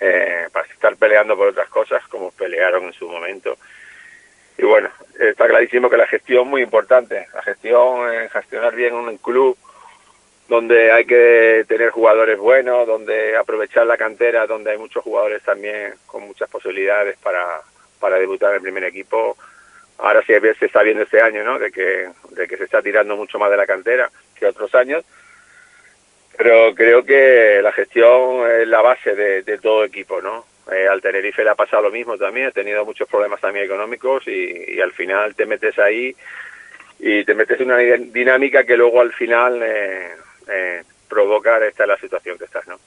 eh, 0.00 0.48
para 0.52 0.66
estar 0.66 0.96
peleando 0.96 1.36
por 1.36 1.48
otras 1.48 1.68
cosas 1.68 2.06
como 2.08 2.32
pelearon 2.32 2.84
en 2.84 2.92
su 2.92 3.08
momento. 3.08 3.56
Y 4.56 4.64
bueno, 4.64 4.90
está 5.20 5.46
clarísimo 5.46 5.88
que 5.88 5.96
la 5.96 6.06
gestión 6.06 6.42
es 6.42 6.48
muy 6.48 6.62
importante, 6.62 7.28
la 7.32 7.42
gestión, 7.42 8.12
eh, 8.12 8.28
gestionar 8.32 8.74
bien 8.74 8.94
un 8.94 9.16
club, 9.18 9.56
donde 10.48 10.90
hay 10.90 11.04
que 11.04 11.64
tener 11.68 11.90
jugadores 11.90 12.38
buenos, 12.38 12.86
donde 12.86 13.36
aprovechar 13.36 13.86
la 13.86 13.98
cantera, 13.98 14.46
donde 14.46 14.70
hay 14.70 14.78
muchos 14.78 15.04
jugadores 15.04 15.42
también 15.42 15.94
con 16.06 16.22
muchas 16.22 16.48
posibilidades 16.48 17.18
para, 17.18 17.60
para 18.00 18.18
debutar 18.18 18.50
en 18.50 18.56
el 18.56 18.62
primer 18.62 18.84
equipo. 18.84 19.36
Ahora 19.98 20.22
sí 20.26 20.32
se 20.58 20.66
está 20.66 20.82
viendo 20.82 21.02
este 21.02 21.20
año, 21.20 21.44
¿no? 21.44 21.58
De 21.58 21.70
que, 21.70 22.08
de 22.30 22.48
que 22.48 22.56
se 22.56 22.64
está 22.64 22.80
tirando 22.80 23.14
mucho 23.16 23.38
más 23.38 23.50
de 23.50 23.56
la 23.58 23.66
cantera 23.66 24.10
que 24.34 24.46
otros 24.46 24.74
años. 24.74 25.04
Pero 26.36 26.74
creo 26.74 27.04
que 27.04 27.60
la 27.62 27.72
gestión 27.72 28.48
es 28.48 28.68
la 28.68 28.80
base 28.80 29.14
de, 29.14 29.42
de 29.42 29.58
todo 29.58 29.84
equipo, 29.84 30.22
¿no? 30.22 30.46
Eh, 30.72 30.86
al 30.86 31.02
Tenerife 31.02 31.44
le 31.44 31.50
ha 31.50 31.54
pasado 31.54 31.82
lo 31.82 31.90
mismo 31.90 32.16
también, 32.16 32.46
ha 32.48 32.52
tenido 32.52 32.84
muchos 32.84 33.08
problemas 33.08 33.40
también 33.40 33.64
económicos 33.64 34.26
y, 34.28 34.76
y 34.76 34.80
al 34.80 34.92
final 34.92 35.34
te 35.34 35.46
metes 35.46 35.78
ahí 35.78 36.14
y 37.00 37.24
te 37.24 37.34
metes 37.34 37.60
en 37.60 37.66
una 37.66 37.78
dinámica 37.78 38.64
que 38.64 38.76
luego 38.76 39.00
al 39.00 39.12
final 39.12 39.62
eh, 39.62 40.10
eh, 40.48 40.82
provocar 41.08 41.62
esta 41.62 41.86
la 41.86 41.96
situación 41.96 42.38
que 42.38 42.44
estás, 42.44 42.66
¿no? 42.66 42.78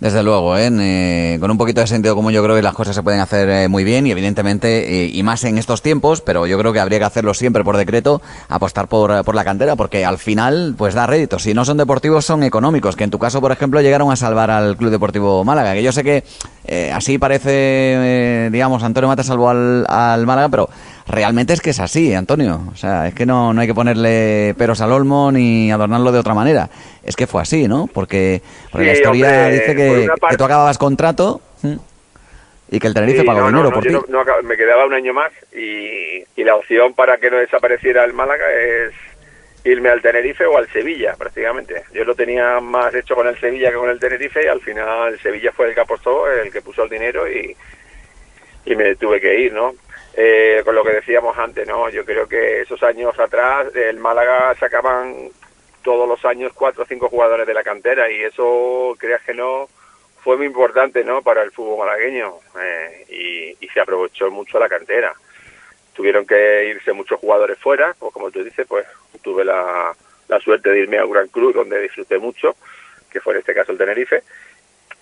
Desde 0.00 0.22
luego, 0.22 0.56
¿eh? 0.56 1.38
con 1.40 1.50
un 1.50 1.58
poquito 1.58 1.80
de 1.80 1.88
sentido 1.88 2.14
común 2.14 2.32
yo 2.32 2.40
creo 2.44 2.54
que 2.54 2.62
las 2.62 2.74
cosas 2.74 2.94
se 2.94 3.02
pueden 3.02 3.18
hacer 3.18 3.48
eh, 3.48 3.66
muy 3.66 3.82
bien 3.82 4.06
y 4.06 4.12
evidentemente, 4.12 5.02
eh, 5.02 5.10
y 5.12 5.24
más 5.24 5.42
en 5.42 5.58
estos 5.58 5.82
tiempos, 5.82 6.20
pero 6.20 6.46
yo 6.46 6.56
creo 6.56 6.72
que 6.72 6.78
habría 6.78 7.00
que 7.00 7.04
hacerlo 7.04 7.34
siempre 7.34 7.64
por 7.64 7.76
decreto, 7.76 8.22
apostar 8.48 8.86
por, 8.86 9.24
por 9.24 9.34
la 9.34 9.42
cantera, 9.42 9.74
porque 9.74 10.04
al 10.04 10.18
final 10.18 10.76
pues 10.78 10.94
da 10.94 11.08
réditos. 11.08 11.42
Si 11.42 11.52
no 11.52 11.64
son 11.64 11.78
deportivos, 11.78 12.24
son 12.24 12.44
económicos, 12.44 12.94
que 12.94 13.02
en 13.02 13.10
tu 13.10 13.18
caso, 13.18 13.40
por 13.40 13.50
ejemplo, 13.50 13.80
llegaron 13.80 14.12
a 14.12 14.16
salvar 14.16 14.52
al 14.52 14.76
Club 14.76 14.92
Deportivo 14.92 15.44
Málaga, 15.44 15.74
que 15.74 15.82
yo 15.82 15.90
sé 15.90 16.04
que 16.04 16.22
eh, 16.64 16.92
así 16.94 17.18
parece, 17.18 18.50
digamos, 18.52 18.84
Antonio 18.84 19.08
Mata 19.08 19.24
salvó 19.24 19.50
al, 19.50 19.84
al 19.88 20.26
Málaga, 20.26 20.48
pero 20.48 20.70
realmente 21.08 21.52
es 21.52 21.60
que 21.60 21.70
es 21.70 21.80
así, 21.80 22.14
Antonio. 22.14 22.60
O 22.72 22.76
sea, 22.76 23.08
es 23.08 23.14
que 23.14 23.26
no, 23.26 23.52
no 23.52 23.60
hay 23.60 23.66
que 23.66 23.74
ponerle 23.74 24.54
peros 24.56 24.80
al 24.80 24.92
olmo 24.92 25.32
ni 25.32 25.72
adornarlo 25.72 26.12
de 26.12 26.18
otra 26.18 26.34
manera. 26.34 26.68
Es 27.02 27.16
que 27.16 27.26
fue 27.26 27.42
así, 27.42 27.66
¿no? 27.66 27.88
Porque, 27.92 28.42
la 28.72 28.92
historia 28.92 29.48
dice 29.48 29.74
que, 29.74 30.08
tú 30.36 30.44
acababas 30.44 30.78
contrato 30.78 31.40
y 32.70 32.78
que 32.78 32.86
el 32.86 32.94
Tenerife 32.94 33.24
pagó 33.24 33.46
dinero 33.48 33.70
por 33.72 33.82
ti. 33.82 33.94
me 34.44 34.56
quedaba 34.56 34.86
un 34.86 34.94
año 34.94 35.14
más 35.14 35.32
y, 35.52 36.22
y 36.36 36.44
la 36.44 36.54
opción 36.54 36.92
para 36.94 37.16
que 37.16 37.30
no 37.30 37.38
desapareciera 37.38 38.04
el 38.04 38.12
Málaga 38.12 38.44
es 38.52 38.92
irme 39.64 39.88
al 39.88 40.02
Tenerife 40.02 40.46
o 40.46 40.56
al 40.56 40.68
Sevilla, 40.70 41.14
prácticamente. 41.16 41.82
Yo 41.92 42.04
lo 42.04 42.14
tenía 42.14 42.60
más 42.60 42.94
hecho 42.94 43.14
con 43.14 43.26
el 43.26 43.38
Sevilla 43.40 43.70
que 43.70 43.76
con 43.76 43.90
el 43.90 43.98
Tenerife 43.98 44.44
y 44.44 44.48
al 44.48 44.60
final 44.60 45.14
el 45.14 45.20
Sevilla 45.20 45.52
fue 45.52 45.68
el 45.68 45.74
que 45.74 45.80
apostó, 45.80 46.30
el 46.30 46.52
que 46.52 46.62
puso 46.62 46.84
el 46.84 46.90
dinero 46.90 47.30
y, 47.30 47.56
y 48.64 48.76
me 48.76 48.94
tuve 48.96 49.20
que 49.20 49.40
ir, 49.40 49.52
¿no? 49.52 49.74
Eh, 50.20 50.62
con 50.64 50.74
lo 50.74 50.82
que 50.82 50.94
decíamos 50.94 51.38
antes, 51.38 51.66
¿no? 51.68 51.88
Yo 51.90 52.04
creo 52.04 52.26
que 52.26 52.62
esos 52.62 52.82
años 52.82 53.16
atrás 53.20 53.68
el 53.76 53.98
Málaga 53.98 54.52
sacaban 54.58 55.30
todos 55.84 56.08
los 56.08 56.24
años 56.24 56.52
cuatro 56.52 56.82
o 56.82 56.86
cinco 56.86 57.08
jugadores 57.08 57.46
de 57.46 57.54
la 57.54 57.62
cantera 57.62 58.10
y 58.10 58.22
eso, 58.24 58.96
creas 58.98 59.22
que 59.22 59.32
no, 59.32 59.68
fue 60.24 60.36
muy 60.36 60.46
importante, 60.46 61.04
¿no? 61.04 61.22
Para 61.22 61.42
el 61.42 61.52
fútbol 61.52 61.86
malagueño 61.86 62.34
eh, 62.60 63.06
y, 63.08 63.64
y 63.64 63.68
se 63.68 63.80
aprovechó 63.80 64.28
mucho 64.30 64.58
la 64.58 64.68
cantera 64.68 65.14
tuvieron 65.98 66.24
que 66.24 66.68
irse 66.68 66.92
muchos 66.92 67.18
jugadores 67.18 67.58
fuera, 67.58 67.92
pues 67.98 68.12
como 68.12 68.30
tú 68.30 68.44
dices, 68.44 68.64
pues 68.68 68.86
tuve 69.20 69.44
la, 69.44 69.96
suerte 70.44 70.70
de 70.70 70.78
irme 70.78 70.98
a 70.98 71.04
un 71.04 71.10
gran 71.10 71.26
club 71.26 71.52
donde 71.52 71.82
disfruté 71.82 72.18
mucho, 72.18 72.54
que 73.10 73.20
fue 73.20 73.32
en 73.32 73.40
este 73.40 73.52
caso 73.52 73.72
el 73.72 73.78
Tenerife. 73.78 74.22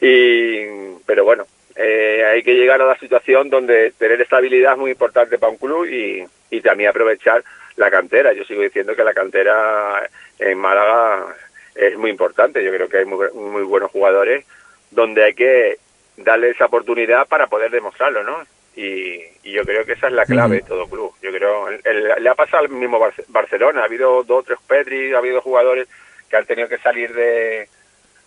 Y, 0.00 0.94
pero 1.04 1.23
bueno, 1.25 1.44
eh, 1.76 2.25
hay 2.25 2.42
que 2.42 2.54
llegar 2.54 2.80
a 2.80 2.87
la 2.87 2.99
situación 2.99 3.50
donde 3.50 3.92
tener 3.99 4.21
estabilidad 4.21 4.73
es 4.73 4.78
muy 4.78 4.90
importante 4.92 5.38
para 5.38 5.52
un 5.52 5.59
club 5.59 5.87
y, 5.87 6.25
y 6.50 6.61
también 6.61 6.90
aprovechar 6.90 7.45
la 7.76 7.90
cantera. 7.90 8.33
Yo 8.33 8.45
sigo 8.45 8.62
diciendo 8.62 8.97
que 8.97 9.04
la 9.04 9.14
cantera 9.14 10.09
en 10.38 10.59
Málaga 10.59 11.35
es 11.75 11.97
muy 11.97 12.11
importante. 12.11 12.64
Yo 12.64 12.73
creo 12.73 12.88
que 12.88 12.99
hay 12.99 13.04
muy, 13.04 13.30
muy 13.35 13.62
buenos 13.62 13.90
jugadores 13.90 14.45
donde 14.90 15.25
hay 15.25 15.35
que 15.35 15.76
darle 16.16 16.50
esa 16.50 16.66
oportunidad 16.66 17.26
para 17.28 17.47
poder 17.47 17.71
demostrarlo, 17.71 18.23
¿no? 18.23 18.42
Y, 18.75 19.21
yo 19.45 19.62
creo 19.64 19.87
que 19.87 19.92
esa 19.92 20.09
es 20.09 20.12
la 20.12 20.26
clave 20.26 20.56
de 20.56 20.62
todo 20.62 20.88
club. 20.88 21.14
Yo 21.23 21.30
creo, 21.30 21.68
le 21.71 22.28
ha 22.28 22.35
pasado 22.35 22.64
al 22.64 22.68
mismo 22.68 23.00
Barcelona, 23.28 23.80
ha 23.80 23.85
habido 23.85 24.23
dos 24.25 24.40
o 24.40 24.42
tres 24.42 24.59
Pedri, 24.66 25.14
ha 25.14 25.18
habido 25.18 25.40
jugadores 25.40 25.88
que 26.28 26.37
han 26.37 26.45
tenido 26.45 26.68
que 26.68 26.78
salir 26.78 27.14
de, 27.14 27.68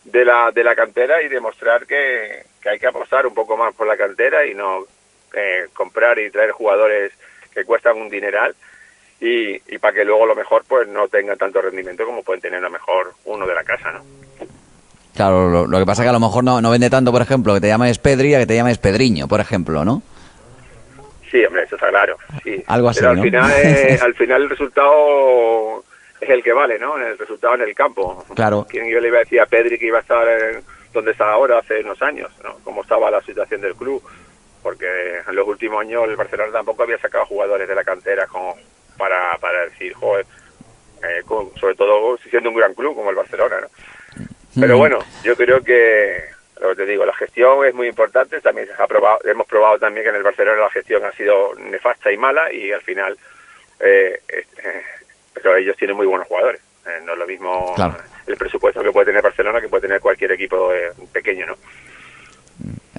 de, 0.05 0.25
la, 0.25 0.49
de 0.51 0.63
la 0.63 0.75
cantera 0.75 1.21
y 1.21 1.27
demostrar 1.27 1.85
que, 1.85 2.45
hay 2.67 2.79
que 2.79 2.87
apostar 2.87 3.25
un 3.25 3.33
poco 3.33 3.55
más 3.55 3.73
por 3.73 3.87
la 3.87 3.95
cantera 3.95 4.45
y 4.45 4.53
no 4.53 4.85
eh, 5.33 5.67
comprar 5.73 6.19
y 6.19 6.31
traer 6.31 6.51
jugadores 6.51 7.13
que 7.53 7.63
cuestan 7.63 7.97
un 7.97 8.09
dineral 8.09 8.55
y, 9.21 9.55
y 9.73 9.77
para 9.77 9.93
que 9.93 10.05
luego 10.05 10.25
lo 10.25 10.35
mejor 10.35 10.63
pues 10.67 10.87
no 10.87 11.07
tenga 11.07 11.35
tanto 11.35 11.61
rendimiento 11.61 12.05
como 12.05 12.23
pueden 12.23 12.41
tener 12.41 12.59
a 12.59 12.63
lo 12.63 12.69
mejor 12.69 13.13
uno 13.25 13.45
de 13.45 13.55
la 13.55 13.63
casa, 13.63 13.91
¿no? 13.91 14.03
Claro, 15.15 15.67
lo, 15.67 15.79
que 15.79 15.85
pasa 15.85 16.01
es 16.01 16.05
que 16.05 16.09
a 16.09 16.13
lo 16.13 16.19
mejor 16.21 16.45
no, 16.45 16.61
no 16.61 16.71
vende 16.71 16.89
tanto, 16.89 17.11
por 17.11 17.21
ejemplo, 17.21 17.53
que 17.53 17.59
te 17.59 17.67
llames 17.67 17.99
Pedri 17.99 18.35
a 18.35 18.39
que 18.39 18.45
te 18.45 18.55
llames 18.55 18.77
Pedriño, 18.77 19.27
por 19.27 19.41
ejemplo, 19.41 19.83
¿no? 19.83 20.01
Sí, 21.29 21.43
hombre, 21.43 21.63
eso 21.63 21.75
está 21.75 21.89
claro. 21.89 22.17
Sí. 22.41 22.63
Algo 22.67 22.87
así, 22.89 23.01
Pero 23.01 23.11
al, 23.11 23.21
final, 23.21 23.51
al 24.01 24.13
final 24.13 24.43
el 24.43 24.49
resultado 24.49 25.83
es 26.21 26.29
el 26.29 26.41
que 26.41 26.53
vale, 26.53 26.79
¿no? 26.79 26.97
El 26.97 27.17
resultado 27.17 27.55
en 27.55 27.61
el 27.61 27.75
campo. 27.75 28.23
Claro. 28.33 28.65
Quien 28.69 28.89
yo 28.89 29.01
le 29.01 29.09
iba 29.09 29.17
a 29.17 29.21
decir 29.21 29.41
a 29.41 29.45
Pedri 29.45 29.77
que 29.77 29.87
iba 29.87 29.97
a 29.97 30.01
estar 30.01 30.25
donde 30.93 31.11
está 31.11 31.31
ahora 31.31 31.59
hace 31.59 31.81
unos 31.81 32.01
años, 32.01 32.31
¿no? 32.43 32.55
Cómo 32.63 32.81
estaba 32.81 33.11
la 33.11 33.21
situación 33.21 33.61
del 33.61 33.75
club. 33.75 34.03
Porque 34.61 34.85
en 35.25 35.35
los 35.35 35.47
últimos 35.47 35.79
años 35.79 36.03
el 36.09 36.17
Barcelona 36.17 36.51
tampoco 36.51 36.83
había 36.83 36.97
sacado 36.97 37.25
jugadores 37.25 37.67
de 37.67 37.75
la 37.75 37.83
cantera 37.83 38.27
como 38.27 38.55
para, 38.97 39.37
para 39.37 39.65
decir, 39.65 39.93
joder, 39.93 40.25
eh, 41.01 41.23
sobre 41.57 41.75
todo 41.75 42.17
siendo 42.29 42.49
un 42.49 42.57
gran 42.57 42.73
club 42.73 42.93
como 42.93 43.09
el 43.09 43.15
Barcelona, 43.15 43.61
¿no? 43.61 43.67
Pero 44.59 44.77
bueno, 44.77 44.99
yo 45.23 45.35
creo 45.37 45.63
que 45.63 46.21
lo 46.59 46.69
que 46.69 46.75
te 46.75 46.85
digo, 46.85 47.05
la 47.05 47.13
gestión 47.13 47.65
es 47.65 47.73
muy 47.73 47.87
importante, 47.87 48.41
también 48.41 48.67
se 48.67 48.73
ha 48.81 48.87
probado, 48.87 49.19
hemos 49.23 49.47
probado 49.47 49.79
también 49.79 50.03
que 50.03 50.09
en 50.09 50.17
el 50.17 50.23
Barcelona 50.23 50.59
la 50.59 50.69
gestión 50.69 51.05
ha 51.05 51.11
sido 51.13 51.55
nefasta 51.55 52.11
y 52.11 52.17
mala 52.17 52.51
y 52.51 52.71
al 52.73 52.81
final 52.81 53.17
eh, 53.79 54.21
eh 54.27 54.45
pero 55.33 55.55
ellos 55.55 55.77
tienen 55.77 55.95
muy 55.95 56.05
buenos 56.05 56.27
jugadores. 56.27 56.61
Eh, 56.85 56.99
no 57.05 57.13
es 57.13 57.19
lo 57.19 57.27
mismo 57.27 57.75
el 58.31 58.37
presupuesto 58.37 58.81
que 58.81 58.91
puede 58.91 59.07
tener 59.07 59.21
Barcelona 59.21 59.61
que 59.61 59.67
puede 59.67 59.81
tener 59.81 59.99
cualquier 59.99 60.31
equipo 60.31 60.73
eh, 60.73 60.91
pequeño, 61.11 61.45
¿no? 61.47 61.55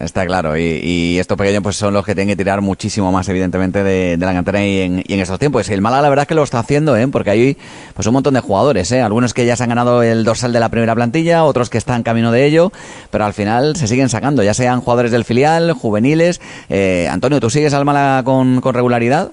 Está 0.00 0.24
claro, 0.24 0.56
y, 0.56 1.18
estos 1.18 1.36
pequeños 1.36 1.62
pues 1.62 1.76
son 1.76 1.92
los 1.92 2.06
que 2.06 2.14
tienen 2.14 2.34
que 2.34 2.36
tirar 2.36 2.62
muchísimo 2.62 3.12
más, 3.12 3.28
evidentemente, 3.28 3.84
de, 3.84 4.16
la 4.16 4.32
cantera 4.32 4.64
y 4.64 4.80
en, 4.80 5.20
estos 5.20 5.38
tiempos. 5.38 5.68
Y 5.68 5.74
el 5.74 5.82
Málaga 5.82 6.00
la 6.00 6.08
verdad 6.08 6.22
es 6.22 6.28
que 6.28 6.34
lo 6.34 6.42
está 6.42 6.58
haciendo, 6.58 6.96
¿eh? 6.96 7.06
porque 7.12 7.28
hay 7.28 7.58
pues 7.94 8.06
un 8.06 8.14
montón 8.14 8.32
de 8.32 8.40
jugadores, 8.40 8.90
¿eh? 8.92 9.02
algunos 9.02 9.34
que 9.34 9.44
ya 9.44 9.56
se 9.56 9.64
han 9.64 9.68
ganado 9.68 10.02
el 10.02 10.24
dorsal 10.24 10.54
de 10.54 10.60
la 10.60 10.70
primera 10.70 10.94
plantilla, 10.94 11.44
otros 11.44 11.68
que 11.68 11.76
están 11.76 12.02
camino 12.02 12.32
de 12.32 12.46
ello, 12.46 12.72
pero 13.10 13.26
al 13.26 13.34
final 13.34 13.76
se 13.76 13.86
siguen 13.86 14.08
sacando, 14.08 14.42
ya 14.42 14.54
sean 14.54 14.80
jugadores 14.80 15.12
del 15.12 15.26
filial, 15.26 15.72
juveniles. 15.72 16.40
Eh, 16.70 17.06
Antonio, 17.10 17.38
¿tú 17.38 17.50
sigues 17.50 17.74
al 17.74 17.84
Málaga 17.84 18.24
con, 18.24 18.62
regularidad? 18.62 19.32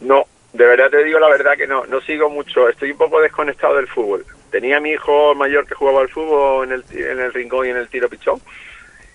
No, 0.00 0.24
de 0.54 0.64
verdad 0.64 0.88
te 0.90 1.04
digo 1.04 1.18
la 1.18 1.28
verdad 1.28 1.58
que 1.58 1.66
no, 1.66 1.84
no 1.84 2.00
sigo 2.00 2.30
mucho, 2.30 2.70
estoy 2.70 2.92
un 2.92 2.96
poco 2.96 3.20
desconectado 3.20 3.76
del 3.76 3.88
fútbol. 3.88 4.24
Tenía 4.54 4.76
a 4.76 4.80
mi 4.80 4.90
hijo 4.90 5.34
mayor 5.34 5.66
que 5.66 5.74
jugaba 5.74 6.02
al 6.02 6.08
fútbol 6.08 6.70
en 6.70 6.74
el, 6.74 6.84
en 6.96 7.18
el 7.18 7.32
rincón 7.32 7.66
y 7.66 7.70
en 7.70 7.76
el 7.76 7.88
tiro 7.88 8.08
pichón 8.08 8.40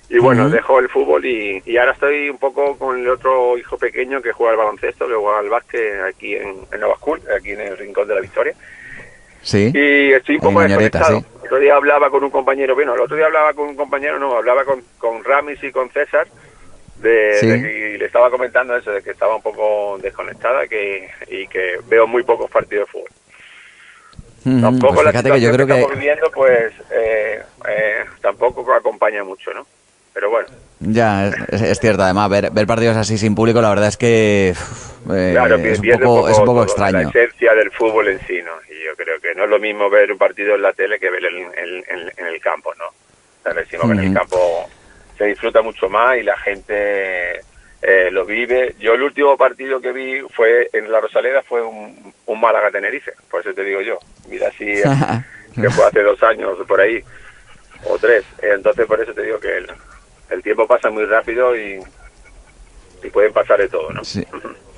y 0.10 0.18
bueno, 0.18 0.50
dejo 0.50 0.80
el 0.80 0.90
fútbol 0.90 1.26
y, 1.26 1.64
y, 1.66 1.78
ahora 1.78 1.94
estoy 1.94 2.30
un 2.30 2.38
poco 2.38 2.78
con 2.78 3.00
el 3.00 3.08
otro 3.08 3.58
hijo 3.58 3.78
pequeño 3.78 4.22
que 4.22 4.34
juega 4.34 4.52
al 4.52 4.58
baloncesto, 4.58 5.08
que 5.08 5.14
juega 5.14 5.40
al 5.40 5.48
básquet 5.48 6.02
aquí 6.02 6.36
en, 6.36 6.58
en 6.74 6.80
Nova 6.82 6.98
School, 6.98 7.22
aquí 7.34 7.52
en 7.52 7.62
el 7.62 7.78
Rincón 7.78 8.06
de 8.06 8.16
la 8.16 8.20
Victoria. 8.20 8.54
Sí. 9.42 9.72
Y 9.74 10.12
estoy 10.12 10.36
un 10.36 10.42
poco 10.42 10.60
desconectado. 10.60 11.20
El 11.20 11.46
otro 11.46 11.60
día 11.60 11.76
hablaba 11.76 12.10
con 12.10 12.22
un 12.22 12.32
compañero, 12.32 12.76
bueno, 12.76 12.96
el 12.96 13.00
otro 13.00 13.16
día 13.16 13.28
hablaba 13.28 13.54
con 13.54 13.70
un 13.70 13.78
compañero, 13.78 14.20
no, 14.20 14.36
hablaba 14.36 14.66
con, 14.66 14.84
con 14.98 15.24
Ramis 15.24 15.64
y 15.64 15.72
con 15.72 15.90
César, 15.92 16.28
de, 16.98 17.94
y 17.94 17.98
le 17.98 18.06
estaba 18.06 18.30
comentando 18.30 18.76
eso, 18.76 18.92
de 18.92 19.02
que 19.02 19.12
estaba 19.12 19.38
un 19.38 19.42
poco 19.42 20.00
desconectada 20.00 20.68
que, 20.68 21.08
y 21.30 21.48
que 21.48 21.78
veo 21.88 22.08
muy 22.08 22.24
pocos 22.24 22.52
partidos 22.52 22.88
de 22.88 22.92
fútbol. 22.92 23.09
Tampoco 24.62 24.96
pues 24.96 25.06
la 25.06 25.12
situación 25.12 25.36
que, 25.36 25.42
yo 25.42 25.52
creo 25.52 25.68
que, 25.68 25.74
estamos 25.74 25.98
viviendo, 25.98 26.32
pues 26.32 26.74
eh, 26.92 27.42
eh, 27.68 28.06
tampoco 28.22 28.74
acompaña 28.74 29.24
mucho, 29.24 29.54
¿no? 29.54 29.66
pero 30.20 30.32
bueno. 30.32 30.48
Ya, 30.82 31.32
es, 31.50 31.80
cierto, 31.80 32.04
además, 32.04 32.30
ver, 32.30 32.52
ver, 32.52 32.68
partidos 32.68 32.98
así 32.98 33.18
sin 33.18 33.36
público, 33.36 33.62
la 33.62 33.70
verdad 33.70 33.88
es 33.88 33.98
que 33.98 34.50
eh, 34.50 34.54
es, 35.64 35.80
un 35.80 36.00
poco, 36.00 36.30
es 36.30 36.38
un 36.38 36.46
poco 36.46 36.64
extraño. 36.64 37.02
La 37.04 37.10
esencia 37.10 37.54
del 37.54 37.72
fútbol 37.72 38.10
en 38.10 38.20
sí, 38.28 38.42
¿no? 38.44 38.52
Y 38.70 38.86
yo 38.86 38.96
creo 38.98 39.20
que 39.22 39.34
no 39.36 39.46
es 39.46 39.50
lo 39.50 39.60
mismo 39.60 39.90
ver 39.90 40.12
un 40.12 40.18
partido 40.18 40.56
en 40.56 40.62
la 40.62 40.74
tele 40.74 41.00
que 41.00 41.10
verlo 41.10 41.30
en, 41.30 41.84
en, 42.18 42.26
el 42.26 42.42
campo, 42.42 42.74
¿no? 42.76 42.86
O 43.50 43.54
decimos 43.54 43.86
que 43.88 43.94
en 43.94 44.00
el 44.00 44.14
campo 44.14 44.70
se 45.18 45.26
disfruta 45.26 45.62
mucho 45.62 45.90
más 45.90 46.18
y 46.18 46.24
la 46.24 46.38
gente 46.38 47.42
eh, 47.82 48.10
lo 48.12 48.26
vive. 48.26 48.76
Yo 48.80 48.94
el 48.94 49.02
último 49.04 49.38
partido 49.38 49.80
que 49.80 49.92
vi 49.92 50.22
fue 50.34 50.70
en 50.74 50.92
la 50.92 51.00
Rosaleda, 51.00 51.42
fue 51.44 51.62
un, 51.62 52.14
un 52.26 52.42
Málaga-Tenerife, 52.42 53.14
por 53.30 53.42
eso 53.42 53.54
te 53.54 53.64
digo 53.64 53.82
yo. 53.82 54.00
Mira 54.28 54.52
si 54.52 54.66
que 55.62 55.70
fue 55.70 55.86
hace 55.86 56.02
dos 56.02 56.22
años 56.24 56.58
por 56.68 56.80
ahí, 56.80 57.04
o 57.86 57.98
tres. 57.98 58.24
Entonces 58.42 58.86
por 58.86 59.02
eso 59.02 59.14
te 59.14 59.24
digo 59.24 59.40
que... 59.40 59.58
El, 59.58 59.68
el 60.30 60.44
tiempo 60.44 60.68
pasa 60.68 60.90
muy 60.90 61.06
rápido 61.06 61.56
y, 61.56 61.80
y 63.04 63.10
pueden 63.10 63.34
pasar 63.34 63.60
de 63.60 63.68
todo, 63.68 63.92
¿no? 63.92 64.04
Sí. 64.04 64.26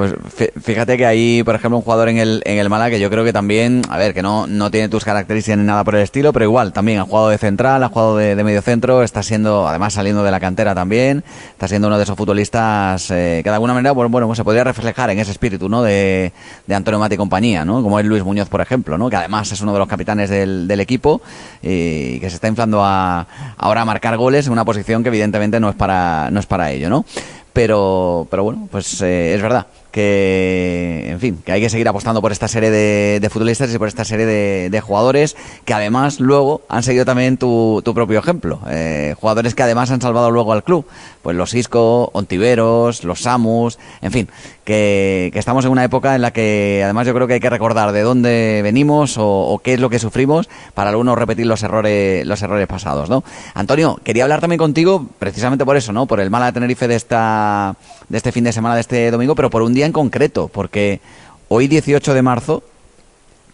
Pues 0.00 0.14
fíjate 0.62 0.96
que 0.96 1.04
hay, 1.04 1.42
por 1.42 1.54
ejemplo, 1.54 1.76
un 1.76 1.82
jugador 1.82 2.08
en 2.08 2.16
el, 2.16 2.40
en 2.46 2.56
el 2.56 2.70
Mala 2.70 2.88
que 2.88 2.98
yo 2.98 3.10
creo 3.10 3.22
que 3.22 3.34
también, 3.34 3.82
a 3.90 3.98
ver, 3.98 4.14
que 4.14 4.22
no, 4.22 4.46
no 4.46 4.70
tiene 4.70 4.88
tus 4.88 5.04
características 5.04 5.58
ni 5.58 5.66
nada 5.66 5.84
por 5.84 5.94
el 5.94 6.00
estilo, 6.00 6.32
pero 6.32 6.46
igual, 6.46 6.72
también 6.72 7.00
ha 7.00 7.02
jugado 7.02 7.28
de 7.28 7.36
central, 7.36 7.84
ha 7.84 7.90
jugado 7.90 8.16
de, 8.16 8.34
medio 8.42 8.62
centro, 8.62 9.02
está 9.02 9.22
siendo, 9.22 9.68
además 9.68 9.92
saliendo 9.92 10.24
de 10.24 10.30
la 10.30 10.40
cantera 10.40 10.74
también, 10.74 11.22
está 11.50 11.68
siendo 11.68 11.88
uno 11.88 11.98
de 11.98 12.04
esos 12.04 12.16
futbolistas 12.16 13.10
eh, 13.10 13.42
que 13.44 13.50
de 13.50 13.54
alguna 13.54 13.74
manera, 13.74 13.92
bueno, 13.92 14.08
bueno 14.08 14.34
se 14.34 14.42
podría 14.42 14.64
reflejar 14.64 15.10
en 15.10 15.18
ese 15.18 15.32
espíritu, 15.32 15.68
¿no? 15.68 15.82
De, 15.82 16.32
de 16.66 16.74
Antonio 16.74 16.98
Mati 16.98 17.16
y 17.16 17.18
compañía, 17.18 17.66
¿no? 17.66 17.82
Como 17.82 18.00
es 18.00 18.06
Luis 18.06 18.24
Muñoz, 18.24 18.48
por 18.48 18.62
ejemplo, 18.62 18.96
¿no? 18.96 19.10
Que 19.10 19.16
además 19.16 19.52
es 19.52 19.60
uno 19.60 19.74
de 19.74 19.80
los 19.80 19.88
capitanes 19.88 20.30
del, 20.30 20.66
del 20.66 20.80
equipo 20.80 21.20
y 21.60 22.18
que 22.20 22.30
se 22.30 22.36
está 22.36 22.48
inflando 22.48 22.82
a, 22.82 23.26
ahora 23.58 23.82
a 23.82 23.84
marcar 23.84 24.16
goles 24.16 24.46
en 24.46 24.54
una 24.54 24.64
posición 24.64 25.02
que 25.02 25.10
evidentemente 25.10 25.60
no 25.60 25.68
es 25.68 25.76
para, 25.76 26.30
no 26.30 26.40
es 26.40 26.46
para 26.46 26.70
ello, 26.70 26.88
¿no? 26.88 27.04
Pero, 27.52 28.26
pero 28.30 28.44
bueno, 28.44 28.66
pues 28.70 29.02
eh, 29.02 29.34
es 29.34 29.42
verdad 29.42 29.66
que, 29.90 31.06
en 31.08 31.20
fin, 31.20 31.42
que 31.44 31.52
hay 31.52 31.60
que 31.60 31.70
seguir 31.70 31.88
apostando 31.88 32.20
por 32.20 32.32
esta 32.32 32.48
serie 32.48 32.70
de, 32.70 33.28
futbolistas 33.30 33.72
y 33.74 33.78
por 33.78 33.88
esta 33.88 34.04
serie 34.04 34.26
de, 34.26 34.80
jugadores 34.80 35.36
que 35.64 35.74
además 35.74 36.20
luego 36.20 36.62
han 36.68 36.82
seguido 36.82 37.04
también 37.04 37.36
tu, 37.36 37.82
tu 37.84 37.94
propio 37.94 38.18
ejemplo. 38.18 38.60
Eh, 38.68 39.14
jugadores 39.20 39.54
que 39.54 39.62
además 39.62 39.90
han 39.90 40.00
salvado 40.00 40.30
luego 40.30 40.52
al 40.52 40.64
club. 40.64 40.86
Pues 41.22 41.36
los 41.36 41.52
Isco, 41.52 42.10
Ontiveros, 42.14 43.04
los 43.04 43.20
Samus, 43.20 43.78
en 44.00 44.10
fin, 44.10 44.28
que, 44.64 45.30
estamos 45.34 45.64
en 45.64 45.70
una 45.70 45.84
época 45.84 46.14
en 46.14 46.22
la 46.22 46.32
que 46.32 46.80
además 46.82 47.06
yo 47.06 47.14
creo 47.14 47.26
que 47.26 47.34
hay 47.34 47.40
que 47.40 47.50
recordar 47.50 47.92
de 47.92 48.00
dónde 48.00 48.60
venimos 48.62 49.16
o, 49.18 49.60
qué 49.62 49.74
es 49.74 49.80
lo 49.80 49.90
que 49.90 49.98
sufrimos 49.98 50.48
para 50.74 50.90
algunos 50.90 51.18
repetir 51.18 51.46
los 51.46 51.62
errores 51.62 52.26
los 52.26 52.40
errores 52.42 52.66
pasados, 52.66 53.10
¿no? 53.10 53.22
Antonio, 53.54 54.00
quería 54.02 54.22
hablar 54.22 54.40
también 54.40 54.58
contigo 54.58 55.06
precisamente 55.18 55.64
por 55.64 55.76
eso, 55.76 55.92
¿no? 55.92 56.06
Por 56.06 56.20
el 56.20 56.30
mala 56.30 56.46
de 56.46 56.52
Tenerife 56.52 56.88
de 56.88 56.96
esta 56.96 57.76
de 58.08 58.16
este 58.16 58.32
fin 58.32 58.44
de 58.44 58.52
semana 58.52 58.74
de 58.74 58.80
este 58.80 59.10
domingo, 59.10 59.34
pero 59.34 59.50
por 59.50 59.62
un 59.62 59.74
día 59.74 59.86
en 59.86 59.92
concreto, 59.92 60.48
porque 60.48 61.00
hoy 61.48 61.68
18 61.68 62.14
de 62.14 62.22
marzo 62.22 62.62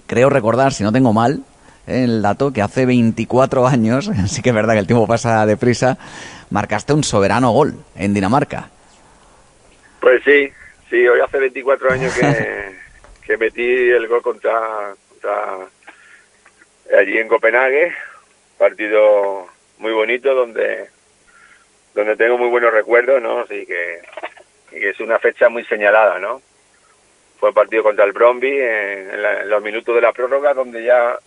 creo 0.06 0.30
recordar, 0.30 0.72
si 0.72 0.82
no 0.84 0.92
tengo 0.92 1.12
mal, 1.12 1.42
¿eh? 1.86 2.04
el 2.04 2.22
dato 2.22 2.52
que 2.52 2.62
hace 2.62 2.86
24 2.86 3.66
años, 3.66 4.10
sí 4.26 4.42
que 4.42 4.50
es 4.50 4.54
verdad 4.54 4.74
que 4.74 4.80
el 4.80 4.86
tiempo 4.86 5.06
pasa 5.06 5.46
deprisa, 5.46 5.98
marcaste 6.50 6.92
un 6.92 7.04
soberano 7.04 7.50
gol 7.50 7.74
en 7.96 8.14
Dinamarca. 8.14 8.70
Pues 10.00 10.22
sí, 10.24 10.52
Sí, 10.90 11.06
hoy 11.06 11.20
hace 11.20 11.38
24 11.38 11.90
años 11.90 12.14
que, 13.26 13.36
metí 13.36 13.90
el 13.90 14.06
gol 14.06 14.22
contra, 14.22 14.94
allí 16.96 17.18
en 17.18 17.28
Copenhague, 17.28 17.92
partido 18.56 19.48
muy 19.78 19.92
bonito 19.92 20.34
donde 20.34 20.88
donde 21.94 22.16
tengo 22.16 22.36
muy 22.36 22.50
buenos 22.50 22.72
recuerdos, 22.72 23.22
¿no? 23.22 23.40
Así 23.40 23.66
que, 23.66 24.02
es 24.70 25.00
una 25.00 25.18
fecha 25.18 25.48
muy 25.48 25.64
señalada, 25.64 26.18
¿no? 26.18 26.42
Fue 27.40 27.48
un 27.48 27.54
partido 27.54 27.82
contra 27.82 28.04
el 28.04 28.12
Bromby 28.12 28.60
en, 28.60 29.48
los 29.48 29.62
minutos 29.62 29.94
de 29.94 30.02
la 30.02 30.12
prórroga 30.12 30.52
donde 30.52 30.84
ya 30.84 31.18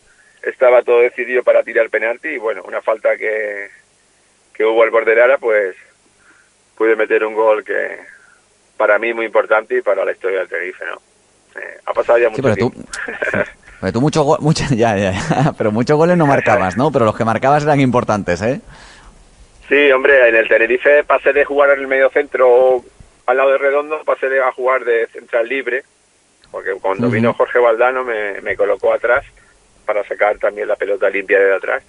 estaba 0.44 0.84
todo 0.84 1.00
decidido 1.00 1.44
para 1.44 1.64
tirar 1.64 1.90
penalti 1.90 2.30
y 2.30 2.38
bueno, 2.38 2.62
una 2.66 2.82
falta 2.82 3.18
que, 3.18 3.70
que 4.60 4.66
hubo 4.66 4.84
al 4.84 4.90
borde 4.90 5.16
pues 5.40 5.74
pude 6.76 6.94
meter 6.98 7.24
un 7.24 7.34
gol 7.34 7.64
que, 7.64 7.98
para 8.76 9.00
mí 9.00 9.14
muy 9.14 9.26
importante 9.26 9.78
y 9.78 9.82
para 9.82 10.04
la 10.04 10.12
historia 10.12 10.40
del 10.40 10.50
Tenerife, 10.50 10.84
¿no? 10.86 11.62
Eh, 11.62 11.78
ha 11.86 11.94
pasado 11.94 12.20
ya 12.20 12.30
mucho 12.30 12.54
tiempo. 12.54 12.76
Tú, 13.80 13.92
tú 13.94 14.02
muchos 14.02 14.42
mucho, 14.42 14.66
ya, 14.76 14.98
ya, 14.98 15.54
pero 15.58 15.72
muchos 15.72 15.96
goles 15.96 16.18
no 16.18 16.28
marcabas, 16.28 16.76
¿no? 16.76 16.92
Pero 16.92 17.06
los 17.06 17.16
que 17.16 17.24
marcabas 17.24 17.64
eran 17.64 17.80
importantes, 17.80 18.42
¿eh? 18.42 18.60
Sí, 19.70 19.90
hombre, 19.94 20.28
en 20.28 20.36
el 20.36 20.50
Tenerife 20.50 21.06
pasé 21.06 21.32
de 21.32 21.46
jugar 21.46 21.70
en 21.70 21.80
el 21.80 21.88
medio 21.88 22.10
centro 22.10 22.84
al 23.28 23.38
lado 23.38 23.52
de 23.52 23.60
Redondo, 23.60 24.04
pasé 24.04 24.28
a 24.42 24.52
jugar 24.52 24.84
de 24.84 25.08
central 25.08 25.48
libre, 25.48 25.84
porque 26.52 26.72
cuando 26.82 27.10
vino 27.10 27.34
Jorge 27.34 27.60
Valdano 27.60 28.04
me, 28.04 28.42
me 28.42 28.58
colocó 28.58 28.92
atrás 28.92 29.24
para 29.86 30.04
sacar 30.04 30.38
también 30.38 30.68
la 30.68 30.76
pelota 30.76 31.10
limpia 31.10 31.40
de 31.40 31.56
atrás. 31.56 31.82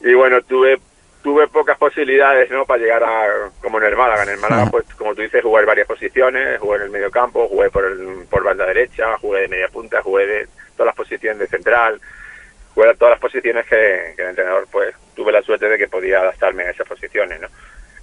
Y 0.00 0.14
bueno, 0.14 0.42
tuve 0.42 0.80
tuve 1.28 1.46
pocas 1.48 1.76
posibilidades 1.76 2.50
no 2.50 2.64
para 2.64 2.82
llegar 2.82 3.04
a 3.04 3.50
como 3.60 3.76
en 3.76 3.84
el 3.84 3.96
Málaga. 3.96 4.22
En 4.22 4.30
el 4.30 4.38
Málaga 4.38 4.70
pues 4.70 4.86
como 4.94 5.14
tú 5.14 5.20
dices 5.20 5.42
jugué 5.42 5.60
en 5.60 5.66
varias 5.66 5.86
posiciones 5.86 6.58
jugué 6.58 6.76
en 6.76 6.82
el 6.84 6.90
medio 6.90 7.10
campo 7.10 7.46
jugué 7.48 7.68
por 7.68 7.84
el, 7.84 8.24
por 8.30 8.42
banda 8.42 8.64
derecha 8.64 9.18
jugué 9.18 9.42
de 9.42 9.48
media 9.48 9.68
punta 9.68 10.00
jugué 10.00 10.26
de 10.26 10.48
todas 10.74 10.86
las 10.86 10.96
posiciones 10.96 11.38
de 11.38 11.46
central 11.46 12.00
jugué 12.74 12.94
todas 12.94 13.12
las 13.12 13.20
posiciones 13.20 13.66
que, 13.66 14.14
el 14.16 14.28
entrenador 14.30 14.66
pues 14.72 14.94
tuve 15.14 15.30
la 15.30 15.42
suerte 15.42 15.68
de 15.68 15.76
que 15.76 15.86
podía 15.86 16.20
adaptarme 16.20 16.62
a 16.62 16.70
esas 16.70 16.88
posiciones 16.88 17.38
no 17.42 17.48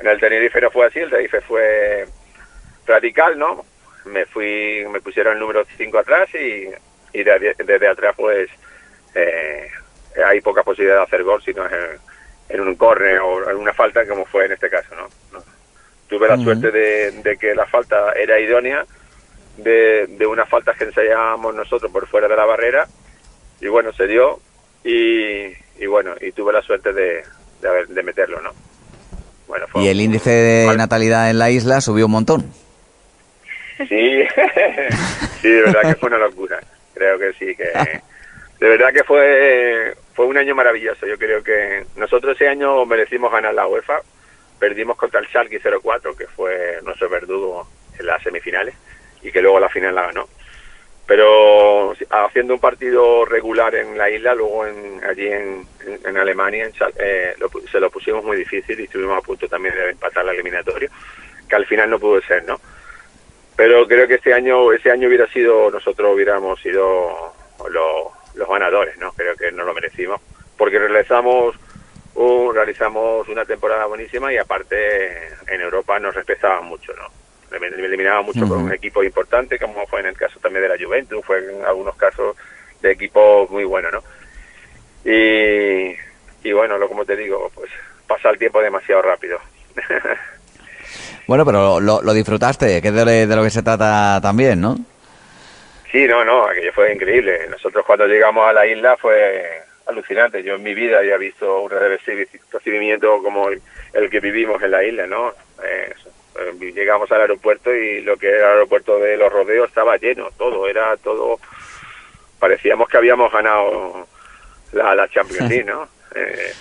en 0.02 0.08
el 0.08 0.20
Tenerife 0.20 0.62
no 0.62 0.70
fue 0.70 0.86
así 0.86 1.00
el 1.00 1.10
Tenerife 1.10 1.42
fue 1.42 2.06
radical 2.86 3.40
no 3.40 3.66
me 4.06 4.28
fui 4.28 4.86
me 4.88 5.02
pusieron 5.02 5.34
el 5.34 5.40
número 5.40 5.66
5 5.78 5.98
atrás 5.98 6.30
y, 6.36 6.70
y 7.12 7.24
desde, 7.24 7.88
atrás 7.88 8.14
pues 8.16 8.52
eh, 9.16 9.68
hay 10.24 10.42
poca 10.42 10.62
posibilidad 10.62 10.98
de 10.98 11.04
hacer 11.06 11.24
gol 11.24 11.42
si 11.42 11.52
no 11.56 11.66
es 11.66 12.00
en 12.50 12.62
un 12.62 12.76
corre 12.76 13.20
o 13.20 13.50
en 13.50 13.58
una 13.58 13.74
falta 13.74 14.06
como 14.08 14.26
fue 14.26 14.46
en 14.46 14.54
este 14.54 14.70
caso, 14.70 14.96
¿no? 14.96 15.08
Tuve 16.08 16.28
la 16.28 16.38
suerte 16.38 16.70
de, 16.70 17.38
que 17.40 17.56
la 17.56 17.66
falta 17.66 18.12
era 18.14 18.40
idónea, 18.40 18.86
de, 19.58 20.06
de 20.08 20.28
una 20.28 20.46
falta 20.46 20.74
que 20.74 20.84
ensayábamos 20.84 21.56
nosotros 21.56 21.92
por 21.92 22.08
fuera 22.08 22.28
de 22.28 22.36
la 22.36 22.46
barrera 22.46 22.88
y 23.60 23.68
bueno, 23.68 23.92
se 23.94 24.06
dio 24.06 24.40
y, 24.84 25.48
y 25.80 25.86
bueno, 25.88 26.14
y 26.22 26.32
tuve 26.32 26.54
la 26.54 26.62
suerte 26.62 26.94
de, 26.94 27.24
de, 27.62 27.86
de 27.88 28.04
meterlo, 28.04 28.40
¿no? 28.42 28.52
Bueno, 29.48 29.66
y 29.76 29.88
el 29.88 30.02
índice 30.02 30.30
de 30.30 30.76
natalidad 30.78 31.30
en 31.30 31.40
la 31.40 31.50
isla 31.50 31.82
subió 31.82 32.06
un 32.06 32.12
montón. 32.12 32.52
Sí, 33.78 33.88
sí, 35.42 35.50
de 35.50 35.62
verdad 35.62 35.82
que 35.82 35.96
fue 35.96 36.10
una 36.10 36.18
locura. 36.18 36.60
Creo 36.94 37.20
que 37.20 37.34
sí, 37.34 37.56
que 37.56 37.72
de 38.60 38.70
verdad 38.70 38.94
que 38.94 39.04
fue 39.04 39.96
fue 40.16 40.26
un 40.26 40.38
año 40.38 40.56
maravilloso. 40.56 41.06
Yo 41.06 41.18
creo 41.18 41.44
que 41.44 41.86
nosotros 41.98 42.36
ese 42.36 42.48
año 42.48 42.86
merecimos 42.86 43.32
ganar 43.32 43.54
la 43.54 43.68
UEFA. 43.68 44.02
Perdimos 44.58 44.98
contra 44.98 45.20
el 45.20 45.28
Schalke 45.28 45.60
04, 45.60 46.16
que 46.16 46.28
fue 46.28 46.80
nuestro 46.84 47.10
verdugo 47.10 47.68
en 48.00 48.06
las 48.06 48.24
semifinales 48.24 48.74
y 49.22 49.32
que 49.32 49.42
luego 49.42 49.60
la 49.60 49.70
final 49.70 49.94
la 49.94 50.08
ganó. 50.08 50.28
Pero 51.06 51.94
haciendo 52.10 52.56
un 52.56 52.60
partido 52.60 53.26
regular 53.26 53.76
en 53.76 53.98
la 53.98 54.10
isla, 54.10 54.34
luego 54.34 54.66
en, 54.66 55.04
allí 55.04 55.28
en, 55.28 55.68
en 56.04 56.18
Alemania 56.18 56.68
eh, 56.98 57.36
se 57.72 57.80
lo 57.80 57.92
pusimos 57.92 58.24
muy 58.24 58.38
difícil 58.38 58.80
y 58.80 58.86
estuvimos 58.86 59.20
a 59.20 59.22
punto 59.22 59.48
también 59.48 59.76
de 59.76 59.92
empatar 59.92 60.26
la 60.26 60.32
eliminatoria, 60.32 60.90
que 61.48 61.56
al 61.56 61.66
final 61.68 61.92
no 61.92 62.00
pudo 62.00 62.22
ser, 62.22 62.44
¿no? 62.46 62.60
Pero 63.56 63.88
creo 63.88 64.08
que 64.08 64.16
este 64.16 64.34
año, 64.34 64.72
ese 64.74 64.90
año 64.90 65.08
hubiera 65.08 65.28
sido, 65.28 65.70
nosotros 65.70 66.16
hubiéramos 66.16 66.60
sido 66.60 67.34
los 67.70 68.15
los 68.36 68.48
ganadores, 68.48 68.98
¿no? 68.98 69.12
Creo 69.14 69.36
que 69.36 69.52
nos 69.52 69.66
lo 69.66 69.74
merecimos 69.74 70.22
porque 70.58 70.80
realizamos 70.80 71.56
un, 72.16 72.56
realizamos 72.56 73.28
una 73.28 73.46
temporada 73.46 73.86
buenísima 73.86 74.32
y 74.32 74.38
aparte 74.38 75.28
en 75.48 75.62
Europa 75.62 76.00
nos 76.00 76.16
respetaban 76.16 76.66
mucho, 76.66 76.94
¿no? 76.94 77.10
Eliminaban 77.52 78.26
mucho 78.26 78.48
con 78.48 78.64
un 78.64 78.74
equipo 78.74 79.04
importante, 79.04 79.58
como 79.60 79.86
fue 79.88 80.02
en 80.02 80.08
el 80.08 80.18
caso 80.18 80.40
también 80.40 80.64
de 80.64 80.70
la 80.70 80.84
Juventus, 80.84 81.24
fue 81.24 81.38
en 81.38 81.64
algunos 81.64 81.96
casos 81.96 82.36
de 82.82 82.92
equipos 82.92 83.50
muy 83.50 83.64
buenos, 83.64 83.94
¿no? 83.94 84.04
Y, 85.10 85.96
y 86.44 86.52
bueno, 86.52 86.78
lo 86.78 86.90
como 86.90 87.06
te 87.06 87.16
digo, 87.16 87.50
pues 87.54 87.70
pasa 88.08 88.30
el 88.30 88.40
tiempo 88.40 88.62
demasiado 88.62 89.02
rápido. 89.02 89.40
bueno, 91.28 91.46
pero 91.46 91.80
lo, 91.80 92.02
lo 92.02 92.14
disfrutaste, 92.14 92.82
que 92.82 92.88
es 92.88 92.94
de, 92.94 93.28
de 93.28 93.36
lo 93.36 93.44
que 93.44 93.52
se 93.52 93.64
trata 93.64 94.20
también, 94.22 94.60
¿no? 94.60 94.78
Sí, 95.96 96.06
no, 96.10 96.26
no, 96.26 96.46
aquello 96.46 96.74
fue 96.74 96.92
increíble. 96.92 97.48
Nosotros 97.50 97.86
cuando 97.86 98.06
llegamos 98.06 98.46
a 98.46 98.52
la 98.52 98.68
isla 98.68 98.98
fue 98.98 99.62
alucinante. 99.86 100.44
Yo 100.44 100.56
en 100.56 100.64
mi 100.64 100.74
vida 100.74 100.98
había 100.98 101.16
visto 101.16 101.62
un 101.62 101.72
recibimiento 102.52 103.24
como 103.24 103.48
el, 103.48 103.62
que 104.12 104.20
vivimos 104.20 104.62
en 104.62 104.72
la 104.72 104.84
isla, 104.84 105.08
¿no? 105.08 105.30
Eh, 105.64 105.94
eh, 106.38 106.74
llegamos 106.74 107.10
al 107.14 107.22
aeropuerto 107.22 107.74
y 107.74 108.02
lo 108.02 108.18
que 108.18 108.28
era 108.28 108.40
el 108.40 108.54
aeropuerto 108.56 109.00
de 109.00 109.16
los 109.16 109.32
rodeos 109.32 109.70
estaba 109.70 109.96
lleno, 109.96 110.32
todo, 110.38 110.68
era 110.68 110.98
todo... 110.98 111.40
Parecíamos 112.40 112.90
que 112.90 112.98
habíamos 112.98 113.32
ganado 113.32 114.06
la, 114.74 114.96
la 114.96 115.08
Champions 115.08 115.50
League, 115.50 115.64
¿no? 115.64 115.88
Eh, 116.18 116.54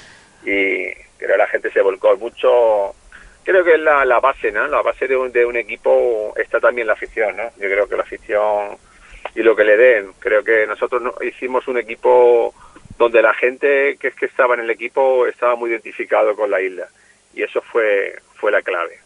y 0.45 1.17
pero 1.19 1.37
la 1.37 1.47
gente 1.47 1.71
se 1.71 1.81
volcó 1.81 2.17
mucho 2.17 2.93
creo 3.45 3.63
que 3.63 3.75
es 3.75 3.81
la, 3.81 4.05
la 4.05 4.19
base, 4.19 4.51
¿no? 4.51 4.67
La 4.67 4.83
base 4.83 5.07
de 5.07 5.17
un, 5.17 5.31
de 5.31 5.45
un 5.45 5.57
equipo 5.57 6.35
está 6.37 6.59
también 6.59 6.89
la 6.89 6.95
afición, 6.95 7.37
¿no? 7.37 7.45
Yo 7.57 7.69
creo 7.69 7.89
que 7.89 7.97
la 7.97 8.03
afición 8.03 8.77
y 9.35 9.43
lo 9.43 9.57
que 9.57 9.65
le 9.65 9.77
den. 9.77 10.13
Creo 10.19 10.43
que 10.45 10.67
nosotros 10.67 11.03
no, 11.03 11.15
hicimos 11.23 11.67
un 11.69 11.79
equipo 11.79 12.55
donde 12.99 13.23
la 13.23 13.35
gente 13.35 13.97
que, 13.99 14.13
que 14.13 14.27
estaba 14.27 14.55
en 14.55 14.61
el 14.61 14.71
equipo 14.71 15.27
estaba 15.27 15.57
muy 15.57 15.71
identificado 15.71 16.37
con 16.37 16.51
la 16.51 16.61
isla 16.61 16.89
y 17.35 17.43
eso 17.43 17.61
fue 17.61 18.15
fue 18.35 18.53
la 18.53 18.63
clave. 18.63 18.99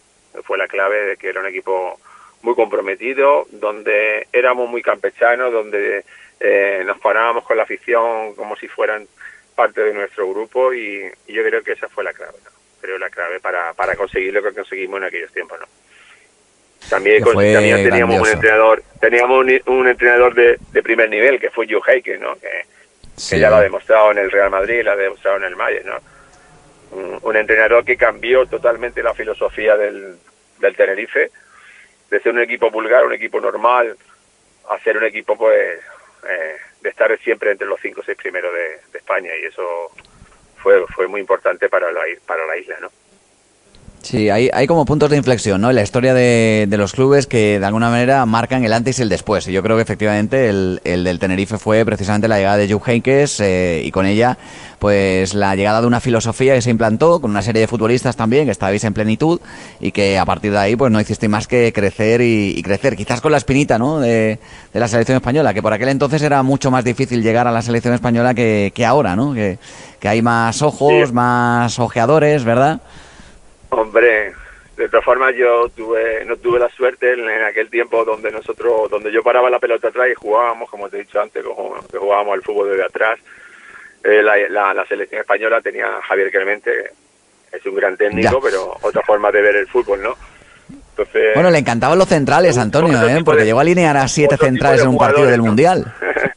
Fue 0.43 0.59
la 0.59 0.67
clave 0.67 1.07
de 1.07 1.17
que 1.17 1.29
era 1.29 1.41
un 1.41 1.47
equipo 1.47 1.99
muy 2.43 2.55
comprometido, 2.55 3.47
donde 3.53 4.27
éramos 4.33 4.69
muy 4.69 4.83
campechanos, 4.83 5.53
donde 5.53 6.05
eh, 6.41 6.83
nos 6.85 6.99
parábamos 6.99 7.45
con 7.45 7.57
la 7.57 7.63
afición 7.63 8.35
como 8.35 8.57
si 8.57 8.69
fueran 8.69 9.07
parte 9.55 9.83
de 9.83 9.95
nuestro 9.95 10.29
grupo 10.29 10.73
y, 10.73 11.09
yo 11.27 11.45
creo 11.45 11.63
que 11.63 11.73
esa 11.73 11.89
fue 11.89 12.05
la 12.05 12.13
clave, 12.13 12.39
¿no? 12.45 12.51
creo 12.81 12.99
la 12.99 13.11
clave 13.11 13.41
para, 13.41 13.75
para 13.75 13.97
conseguir 13.97 14.33
lo 14.33 14.43
que 14.43 14.53
conseguimos 14.53 14.99
en 14.99 15.05
aquellos 15.05 15.33
tiempos, 15.33 15.59
¿no? 15.61 15.67
También, 16.89 17.23
teníamos 17.23 18.21
un 18.21 18.29
entrenador, 18.29 18.83
teníamos 19.01 19.47
un, 19.67 19.89
entrenador 19.89 20.35
de, 20.35 20.83
primer 20.83 21.11
nivel 21.11 21.39
que 21.39 21.51
fue 21.51 21.67
Joe 21.69 21.81
Heike, 21.87 22.19
¿no? 22.19 22.37
Que, 22.37 23.39
ya 23.39 23.51
lo 23.51 23.57
ha 23.57 23.63
demostrado 23.63 24.13
en 24.13 24.19
el 24.19 24.31
Real 24.31 24.51
Madrid, 24.51 24.83
lo 24.85 24.93
ha 24.93 24.97
demostrado 24.97 25.39
en 25.39 25.45
el 25.45 25.57
Mayer, 25.57 25.85
¿no? 25.85 25.99
Un, 27.23 27.37
entrenador 27.37 27.85
que 27.85 27.97
cambió 27.97 28.47
totalmente 28.47 29.03
la 29.03 29.13
filosofía 29.13 29.77
del, 29.77 30.17
del 30.61 30.77
Tenerife, 30.77 31.31
de 32.11 32.21
ser 32.21 32.33
un 32.33 32.41
equipo 32.41 32.71
vulgar, 32.71 33.05
un 33.05 33.13
equipo 33.13 33.41
normal, 33.41 33.97
a 34.71 34.79
ser 34.79 34.97
un 34.97 35.05
equipo, 35.05 35.37
pues, 35.37 35.81
eh, 36.29 36.57
de 36.81 36.89
estar 36.89 37.17
siempre 37.19 37.51
entre 37.51 37.67
los 37.67 37.81
cinco 37.81 38.01
o 38.01 38.05
seis 38.05 38.17
primeros 38.17 38.53
de, 38.55 38.81
de, 38.93 38.99
España 38.99 39.31
y 39.37 39.47
eso 39.47 39.91
fue 40.57 40.85
fue 40.87 41.07
muy 41.07 41.21
importante 41.21 41.69
para 41.69 41.93
la, 41.93 42.03
para 42.27 42.47
la 42.47 42.57
isla, 42.57 42.79
¿no? 42.81 42.91
Sí, 44.09 44.31
hay, 44.31 44.49
hay 44.55 44.67
como 44.67 44.87
puntos 44.87 45.11
de 45.11 45.19
inflexión, 45.19 45.61
¿no? 45.61 45.69
En 45.69 45.77
la 45.77 45.83
historia 45.83 46.15
de, 46.15 46.65
de, 46.67 46.79
los 46.79 46.95
clubes 46.95 47.27
que 47.27 47.61
de 47.61 47.67
alguna 47.67 47.91
manera 47.91 48.25
marcan 48.25 48.65
el 48.65 48.73
antes 48.73 48.99
y 48.99 49.03
el 49.03 49.11
después. 49.11 49.47
Y 49.49 49.53
yo 49.53 49.63
creo 49.63 49.77
que 49.77 49.83
efectivamente 49.83 50.49
el, 50.49 50.81
el 50.85 51.05
del 51.05 51.19
Tenerife 51.19 51.59
fue 51.59 51.85
precisamente 51.85 52.27
la 52.27 52.39
llegada 52.39 52.57
de 52.57 52.73
Jupp 52.73 52.89
Heynckes 52.89 53.39
eh, 53.41 53.83
y 53.85 53.91
con 53.91 54.07
ella 54.07 54.39
pues 54.79 55.35
la 55.35 55.55
llegada 55.57 55.83
de 55.83 55.87
una 55.87 56.01
filosofía 56.01 56.55
que 56.55 56.63
se 56.63 56.71
implantó 56.71 57.21
con 57.21 57.33
una 57.33 57.43
serie 57.43 57.61
de 57.61 57.67
futbolistas 57.69 58.17
también 58.17 58.47
que 58.47 58.53
estabais 58.53 58.83
en 58.85 58.95
plenitud 58.95 59.43
y 59.79 59.93
que 59.93 60.19
a 60.19 60.25
partir 60.25 60.53
de 60.53 60.59
ahí 60.59 60.75
pues 60.75 60.91
no 60.91 60.99
hicisteis 61.03 61.29
más 61.29 61.47
que 61.47 61.71
crecer 61.75 62.23
y, 62.23 62.55
y 62.57 62.63
crecer. 62.63 62.97
Quizás 62.97 63.21
con 63.21 63.31
la 63.31 63.37
espinita, 63.37 63.79
¿no? 63.79 64.01
De, 64.01 64.39
de, 64.73 64.81
la 64.81 64.89
selección 64.89 65.17
española, 65.17 65.53
que 65.53 65.61
por 65.61 65.75
aquel 65.75 65.91
entonces 65.91 66.23
era 66.23 66.43
mucho 66.43 66.71
más 66.71 66.83
difícil 66.83 67.23
llegar 67.23 67.47
a 67.47 67.53
la 67.53 67.61
selección 67.61 67.93
española 67.93 68.33
que, 68.33 68.73
que 68.75 68.87
ahora, 68.87 69.15
¿no? 69.17 69.35
Que, 69.35 69.59
que 70.01 70.09
hay 70.09 70.23
más 70.23 70.63
ojos, 70.63 71.09
sí. 71.09 71.13
más 71.13 71.79
ojeadores, 71.79 72.45
¿verdad? 72.45 72.81
Hombre, 73.71 74.35
de 74.79 74.89
todas 74.89 75.05
formas 75.05 75.35
yo 75.35 75.69
tuve 75.71 76.25
no 76.25 76.37
tuve 76.37 76.61
la 76.61 76.69
suerte 76.71 77.13
en, 77.13 77.29
en, 77.29 77.43
aquel 77.43 77.69
tiempo 77.69 78.05
donde 78.05 78.31
nosotros 78.31 78.89
donde 78.89 79.13
yo 79.13 79.25
paraba 79.25 79.51
la 79.51 79.59
pelota 79.59 79.89
atrás 79.89 80.07
y 80.11 80.15
jugábamos 80.15 80.71
como 80.71 80.89
te 80.89 80.97
he 80.97 81.01
dicho 81.01 81.21
antes 81.21 81.45
como 81.45 81.75
que 81.91 81.99
jugábamos 81.99 82.35
al 82.35 82.43
fútbol 82.43 82.71
desde 82.71 82.85
atrás 82.85 83.19
eh, 84.05 84.23
la, 84.23 84.37
la, 84.49 84.73
la, 84.73 84.87
selección 84.87 85.21
española 85.21 85.61
tenía 85.61 85.99
a 85.99 86.03
Javier 86.03 86.31
Clemente 86.31 86.71
es 87.51 87.67
un 87.67 87.75
gran 87.75 87.97
técnico 87.97 88.35
ya. 88.35 88.41
pero 88.41 88.77
otra 88.83 89.03
forma 89.03 89.33
de 89.33 89.43
ver 89.43 89.57
el 89.57 89.67
fútbol 89.67 90.01
no 90.01 90.15
entonces 90.71 91.35
bueno 91.35 91.51
le 91.51 91.59
encantaban 91.59 91.99
los 91.99 92.09
centrales 92.09 92.57
Antonio 92.57 93.03
¿eh? 93.03 93.23
porque 93.25 93.41
de, 93.41 93.47
llegó 93.47 93.59
a 93.59 93.63
alinear 93.63 93.97
a 93.97 94.07
siete 94.07 94.37
centrales 94.37 94.83
en 94.83 94.89
un 94.89 94.99
partido 94.99 95.27
del 95.27 95.39
¿no? 95.39 95.47
mundial 95.47 95.93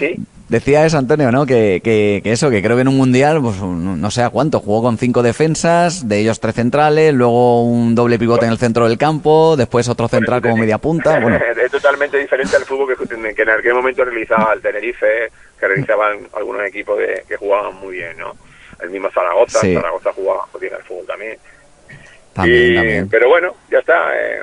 sí 0.00 0.16
Decía 0.48 0.86
eso, 0.86 0.96
Antonio, 0.96 1.30
¿no? 1.30 1.44
Que, 1.44 1.82
que, 1.84 2.20
que, 2.24 2.32
eso, 2.32 2.48
que 2.48 2.62
creo 2.62 2.76
que 2.76 2.80
en 2.80 2.88
un 2.88 2.96
mundial, 2.96 3.38
pues 3.42 3.60
no 3.60 4.10
sé 4.10 4.22
a 4.22 4.30
cuánto, 4.30 4.60
jugó 4.60 4.82
con 4.82 4.96
cinco 4.96 5.22
defensas, 5.22 6.08
de 6.08 6.20
ellos 6.20 6.40
tres 6.40 6.54
centrales, 6.54 7.12
luego 7.12 7.64
un 7.64 7.94
doble 7.94 8.18
pivote 8.18 8.46
en 8.46 8.52
el 8.52 8.58
centro 8.58 8.88
del 8.88 8.96
campo, 8.96 9.56
después 9.58 9.86
otro 9.90 10.08
central 10.08 10.40
como 10.40 10.56
media 10.56 10.78
punta. 10.78 11.20
Bueno. 11.20 11.38
Es 11.68 11.72
totalmente 11.72 12.16
diferente 12.16 12.56
al 12.56 12.64
fútbol 12.64 12.96
que, 12.96 13.34
que 13.34 13.42
en 13.42 13.50
aquel 13.50 13.74
momento 13.74 14.02
realizaba 14.02 14.54
el 14.54 14.62
Tenerife, 14.62 15.30
que 15.58 15.68
realizaban 15.68 16.28
algunos 16.34 16.66
equipos 16.66 16.98
de, 16.98 17.24
que 17.28 17.36
jugaban 17.36 17.74
muy 17.76 17.96
bien, 17.96 18.16
¿no? 18.16 18.34
El 18.80 18.90
mismo 18.90 19.10
Zaragoza, 19.10 19.60
sí. 19.60 19.74
Zaragoza 19.74 20.12
jugaba 20.14 20.46
bien 20.58 20.72
al 20.72 20.82
fútbol 20.82 21.06
también. 21.06 21.36
También, 22.32 22.72
y, 22.72 22.74
también. 22.74 23.08
Pero 23.08 23.28
bueno, 23.28 23.54
ya 23.70 23.80
está. 23.80 24.12
Eh, 24.16 24.40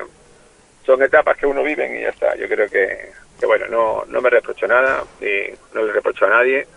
son 0.85 1.01
etapas 1.01 1.35
que 1.37 1.47
uno 1.47 1.63
vive 1.63 1.99
y 1.99 2.03
ya 2.03 2.09
está. 2.09 2.35
Yo 2.35 2.47
creo 2.47 2.69
que 2.69 3.11
que 3.39 3.45
bueno, 3.45 3.67
no, 3.67 4.03
no 4.07 4.21
me 4.21 4.29
reprocho 4.29 4.67
nada, 4.67 5.03
y 5.21 5.53
no 5.73 5.83
le 5.83 5.93
reprocho 5.93 6.25
a 6.25 6.29
nadie. 6.29 6.67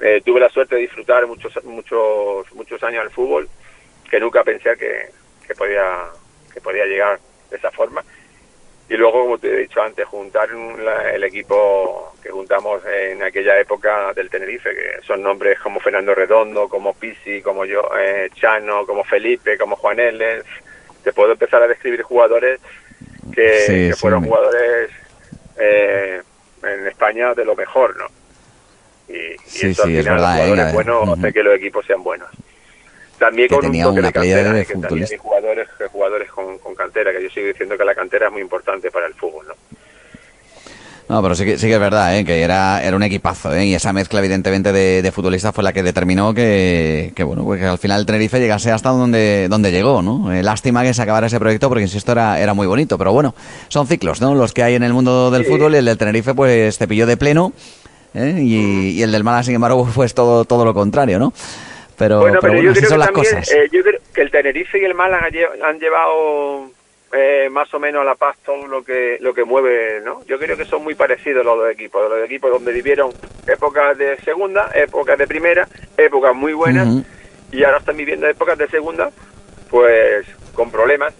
Eh, 0.00 0.22
tuve 0.24 0.40
la 0.40 0.48
suerte 0.48 0.76
de 0.76 0.82
disfrutar 0.82 1.26
muchos, 1.26 1.52
muchos, 1.64 2.50
muchos 2.54 2.82
años 2.82 3.02
al 3.02 3.10
fútbol, 3.10 3.48
que 4.10 4.20
nunca 4.20 4.42
pensé 4.44 4.76
que, 4.76 5.10
que, 5.46 5.54
podía, 5.54 6.06
que 6.52 6.60
podía 6.60 6.86
llegar 6.86 7.18
de 7.50 7.56
esa 7.56 7.70
forma. 7.70 8.02
Y 8.88 8.96
luego, 8.96 9.22
como 9.22 9.38
te 9.38 9.52
he 9.52 9.56
dicho 9.58 9.80
antes, 9.80 10.04
juntar 10.06 10.50
la, 10.50 11.12
el 11.12 11.22
equipo 11.22 12.12
que 12.20 12.30
juntamos 12.30 12.82
en 12.86 13.22
aquella 13.22 13.60
época 13.60 14.12
del 14.14 14.28
Tenerife, 14.28 14.74
que 14.74 15.06
son 15.06 15.22
nombres 15.22 15.60
como 15.60 15.78
Fernando 15.78 16.12
Redondo, 16.12 16.68
como 16.68 16.94
Pisi, 16.94 17.40
como 17.40 17.64
yo, 17.64 17.88
eh, 17.96 18.30
Chano, 18.34 18.84
como 18.86 19.04
Felipe, 19.04 19.56
como 19.56 19.76
Juan 19.76 20.00
L. 20.00 20.42
Te 21.04 21.12
puedo 21.12 21.32
empezar 21.32 21.62
a 21.62 21.68
describir 21.68 22.02
jugadores 22.02 22.60
que, 23.32 23.58
sí, 23.60 23.88
que 23.90 23.96
fueron 23.96 24.22
sí, 24.22 24.28
jugadores 24.28 24.90
eh, 25.58 26.22
en 26.62 26.86
España 26.86 27.34
de 27.34 27.44
lo 27.44 27.56
mejor, 27.56 27.96
¿no? 27.96 28.06
Y, 29.08 29.32
y 29.32 29.36
sí, 29.46 29.66
eso 29.68 29.84
sí, 29.84 29.96
al 29.96 30.02
final, 30.02 30.16
verdad, 30.16 30.36
los 30.36 30.44
jugadores 30.44 30.68
eh, 30.68 30.72
buenos 30.74 31.08
uh 31.08 31.12
hace 31.12 31.32
que 31.32 31.42
los 31.42 31.54
equipos 31.56 31.86
sean 31.86 32.02
buenos. 32.02 32.28
También 33.18 33.48
que 33.48 33.54
con 33.54 33.64
tenía 33.64 33.88
un 33.88 33.94
toque 33.94 34.00
una 34.00 34.08
de 34.08 34.12
cantera, 34.12 34.52
de 34.52 34.66
que 34.66 34.74
también 34.74 35.06
hay 35.10 35.18
jugadores, 35.18 35.68
jugadores 35.92 36.30
con, 36.30 36.58
con, 36.58 36.74
cantera, 36.74 37.12
que 37.12 37.22
yo 37.22 37.30
sigo 37.30 37.48
diciendo 37.48 37.76
que 37.76 37.84
la 37.84 37.94
cantera 37.94 38.26
es 38.26 38.32
muy 38.32 38.40
importante 38.40 38.90
para 38.90 39.06
el 39.06 39.14
fútbol, 39.14 39.46
¿no? 39.48 39.54
No, 41.10 41.20
pero 41.20 41.34
sí 41.34 41.44
que, 41.44 41.58
sí 41.58 41.66
que 41.66 41.74
es 41.74 41.80
verdad, 41.80 42.16
¿eh? 42.16 42.24
que 42.24 42.40
era, 42.40 42.84
era 42.84 42.94
un 42.94 43.02
equipazo, 43.02 43.52
¿eh? 43.52 43.66
y 43.66 43.74
esa 43.74 43.92
mezcla 43.92 44.20
evidentemente 44.20 44.70
de, 44.70 45.02
de 45.02 45.10
futbolistas 45.10 45.52
fue 45.52 45.64
la 45.64 45.72
que 45.72 45.82
determinó 45.82 46.32
que, 46.32 47.10
que, 47.16 47.24
bueno, 47.24 47.42
pues 47.42 47.58
que 47.58 47.66
al 47.66 47.78
final 47.78 47.98
el 47.98 48.06
Tenerife 48.06 48.38
llegase 48.38 48.70
hasta 48.70 48.90
donde, 48.90 49.48
donde 49.50 49.72
llegó, 49.72 50.02
¿no? 50.02 50.32
Eh, 50.32 50.44
lástima 50.44 50.84
que 50.84 50.94
se 50.94 51.02
acabara 51.02 51.26
ese 51.26 51.40
proyecto 51.40 51.68
porque, 51.68 51.82
insisto, 51.82 52.12
era, 52.12 52.38
era 52.38 52.54
muy 52.54 52.68
bonito, 52.68 52.96
pero 52.96 53.12
bueno, 53.12 53.34
son 53.66 53.88
ciclos, 53.88 54.20
¿no? 54.20 54.36
Los 54.36 54.54
que 54.54 54.62
hay 54.62 54.76
en 54.76 54.84
el 54.84 54.92
mundo 54.92 55.32
del 55.32 55.42
sí. 55.42 55.50
fútbol 55.50 55.74
y 55.74 55.78
el 55.78 55.84
del 55.84 55.98
Tenerife 55.98 56.32
pues 56.32 56.78
te 56.78 56.86
pilló 56.86 57.06
de 57.06 57.16
pleno, 57.16 57.52
¿eh? 58.14 58.36
y, 58.38 58.90
y, 58.90 59.02
el 59.02 59.10
del 59.10 59.24
Málaga, 59.24 59.42
sin 59.42 59.56
embargo, 59.56 59.88
pues 59.92 60.14
todo, 60.14 60.44
todo 60.44 60.64
lo 60.64 60.74
contrario, 60.74 61.18
¿no? 61.18 61.32
Pero, 61.98 62.20
bueno, 62.20 62.38
pero, 62.40 62.52
pero 62.52 62.52
bueno, 62.54 62.68
yo 62.68 62.72
creo 62.72 62.88
son 62.88 62.94
que 62.94 62.98
las 62.98 63.12
también, 63.12 63.34
cosas. 63.34 63.50
Eh, 63.50 63.68
yo 63.72 63.82
creo 63.82 64.00
que 64.14 64.22
el 64.22 64.30
Tenerife 64.30 64.80
y 64.80 64.84
el 64.84 64.94
Málaga 64.94 65.26
han 65.26 65.78
llevado 65.80 66.70
eh, 67.12 67.48
más 67.50 67.72
o 67.74 67.80
menos 67.80 68.02
a 68.02 68.04
la 68.04 68.14
paz 68.14 68.36
todo 68.44 68.66
lo 68.68 68.84
que 68.84 69.18
lo 69.20 69.34
que 69.34 69.44
mueve, 69.44 70.00
¿no? 70.04 70.24
Yo 70.26 70.38
creo 70.38 70.56
que 70.56 70.64
son 70.64 70.84
muy 70.84 70.94
parecidos 70.94 71.44
los 71.44 71.58
dos 71.58 71.70
equipos, 71.70 72.08
los 72.08 72.24
equipos 72.24 72.52
donde 72.52 72.72
vivieron 72.72 73.12
épocas 73.48 73.98
de 73.98 74.16
segunda, 74.18 74.70
épocas 74.74 75.18
de 75.18 75.26
primera, 75.26 75.66
épocas 75.96 76.34
muy 76.34 76.52
buenas 76.52 76.86
uh 76.86 76.90
-huh. 77.00 77.04
y 77.52 77.64
ahora 77.64 77.78
están 77.78 77.96
viviendo 77.96 78.28
épocas 78.28 78.56
de 78.58 78.68
segunda, 78.68 79.10
pues 79.68 80.24
con 80.54 80.70
problemas, 80.70 81.12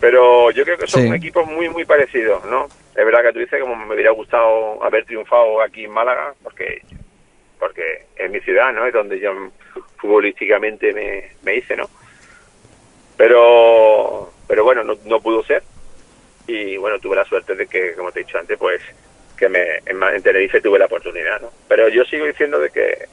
pero 0.00 0.50
yo 0.52 0.64
creo 0.64 0.78
que 0.78 0.86
son 0.86 1.02
sí. 1.02 1.12
equipos 1.14 1.46
muy 1.46 1.68
muy 1.68 1.84
parecidos, 1.84 2.42
¿no? 2.46 2.68
Es 2.96 3.04
verdad 3.04 3.22
que 3.22 3.32
tú 3.34 3.38
dices 3.40 3.60
como 3.60 3.76
me 3.76 3.94
hubiera 3.94 4.12
gustado 4.12 4.82
haber 4.82 5.04
triunfado 5.04 5.60
aquí 5.60 5.84
en 5.84 5.92
Málaga, 5.92 6.32
porque 6.42 6.80
porque 7.58 8.06
es 8.16 8.30
mi 8.30 8.40
ciudad, 8.40 8.72
¿no? 8.72 8.86
Es 8.86 8.94
donde 8.94 9.20
yo 9.20 9.32
futbolísticamente 9.98 10.94
me, 10.94 11.30
me 11.42 11.56
hice, 11.56 11.76
¿no? 11.76 11.84
Pero 13.18 14.32
pero 14.50 14.64
bueno, 14.64 14.82
no, 14.82 15.20
pudo 15.20 15.44
ser. 15.44 15.62
Y 16.48 16.76
bueno, 16.76 16.98
tuve 16.98 17.14
la 17.14 17.24
suerte 17.24 17.54
de 17.54 17.68
que, 17.68 17.94
como 17.94 18.10
te 18.10 18.18
he 18.18 18.24
dicho 18.24 18.36
antes, 18.36 18.58
pues 18.58 18.82
que 19.36 19.48
me, 19.48 19.76
en, 19.86 20.02
en 20.02 20.22
Tenerife 20.24 20.60
tuve 20.60 20.76
la 20.76 20.86
oportunidad, 20.86 21.40
¿no? 21.40 21.52
Pero 21.68 21.88
yo 21.88 22.04
sigo 22.04 22.26
diciendo 22.26 22.58
de 22.58 22.70
que, 22.70 23.06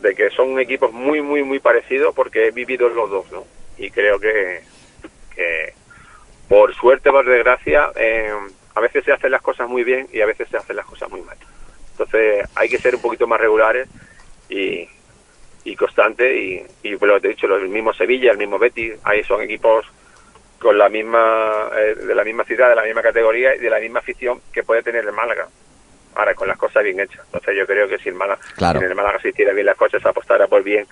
de 0.00 0.14
que 0.16 0.30
son 0.30 0.58
equipos 0.58 0.92
muy, 0.92 1.22
muy, 1.22 1.44
muy 1.44 1.60
parecidos 1.60 2.12
porque 2.16 2.48
he 2.48 2.50
vivido 2.50 2.88
los 2.88 3.08
dos, 3.08 3.30
¿no? 3.30 3.44
Y 3.78 3.92
creo 3.92 4.18
que, 4.18 4.62
que 5.36 5.72
por 6.48 6.74
suerte, 6.74 7.12
por 7.12 7.26
desgracia, 7.26 7.92
eh, 7.94 8.32
a 8.74 8.80
veces 8.80 9.04
se 9.04 9.12
hacen 9.12 9.30
las 9.30 9.40
cosas 9.40 9.68
muy 9.68 9.84
bien 9.84 10.08
y 10.12 10.20
a 10.20 10.26
veces 10.26 10.48
se 10.48 10.56
hacen 10.56 10.74
las 10.74 10.86
cosas 10.86 11.08
muy 11.10 11.20
mal. 11.20 11.36
Entonces 11.92 12.44
hay 12.56 12.68
que 12.68 12.78
ser 12.78 12.96
un 12.96 13.02
poquito 13.02 13.28
más 13.28 13.40
regulares 13.40 13.86
y, 14.48 14.88
y 15.62 15.76
constante 15.76 16.36
y, 16.36 16.66
y 16.82 16.96
lo 16.96 17.20
te 17.20 17.28
he 17.28 17.30
dicho, 17.30 17.46
el 17.54 17.68
mismo 17.68 17.94
Sevilla, 17.94 18.32
el 18.32 18.38
mismo 18.38 18.58
Betis, 18.58 18.94
ahí 19.04 19.22
son 19.22 19.42
equipos 19.42 19.86
con 20.62 20.78
la 20.78 20.88
misma 20.88 21.70
eh, 21.76 21.96
de 21.96 22.14
la 22.14 22.22
misma 22.22 22.44
ciudad, 22.44 22.68
de 22.68 22.76
la 22.76 22.84
misma 22.84 23.02
categoría 23.02 23.56
y 23.56 23.58
de 23.58 23.68
la 23.68 23.80
misma 23.80 23.98
afición 23.98 24.40
que 24.52 24.62
puede 24.62 24.84
tener 24.84 25.04
el 25.04 25.12
Málaga. 25.12 25.48
Ahora, 26.14 26.34
con 26.34 26.46
las 26.46 26.56
cosas 26.56 26.84
bien 26.84 27.00
hechas. 27.00 27.20
Entonces 27.26 27.56
yo 27.58 27.66
creo 27.66 27.88
que 27.88 27.98
si 27.98 28.10
el 28.10 28.14
Málaga, 28.14 28.40
claro. 28.56 28.78
si 28.78 28.84
en 28.84 28.90
el 28.92 28.96
Málaga 28.96 29.18
se 29.20 29.30
hiciera 29.30 29.52
bien 29.52 29.66
las 29.66 29.76
cosas, 29.76 30.00
se 30.00 30.08
apostara 30.08 30.46
por 30.46 30.62
bien 30.62 30.86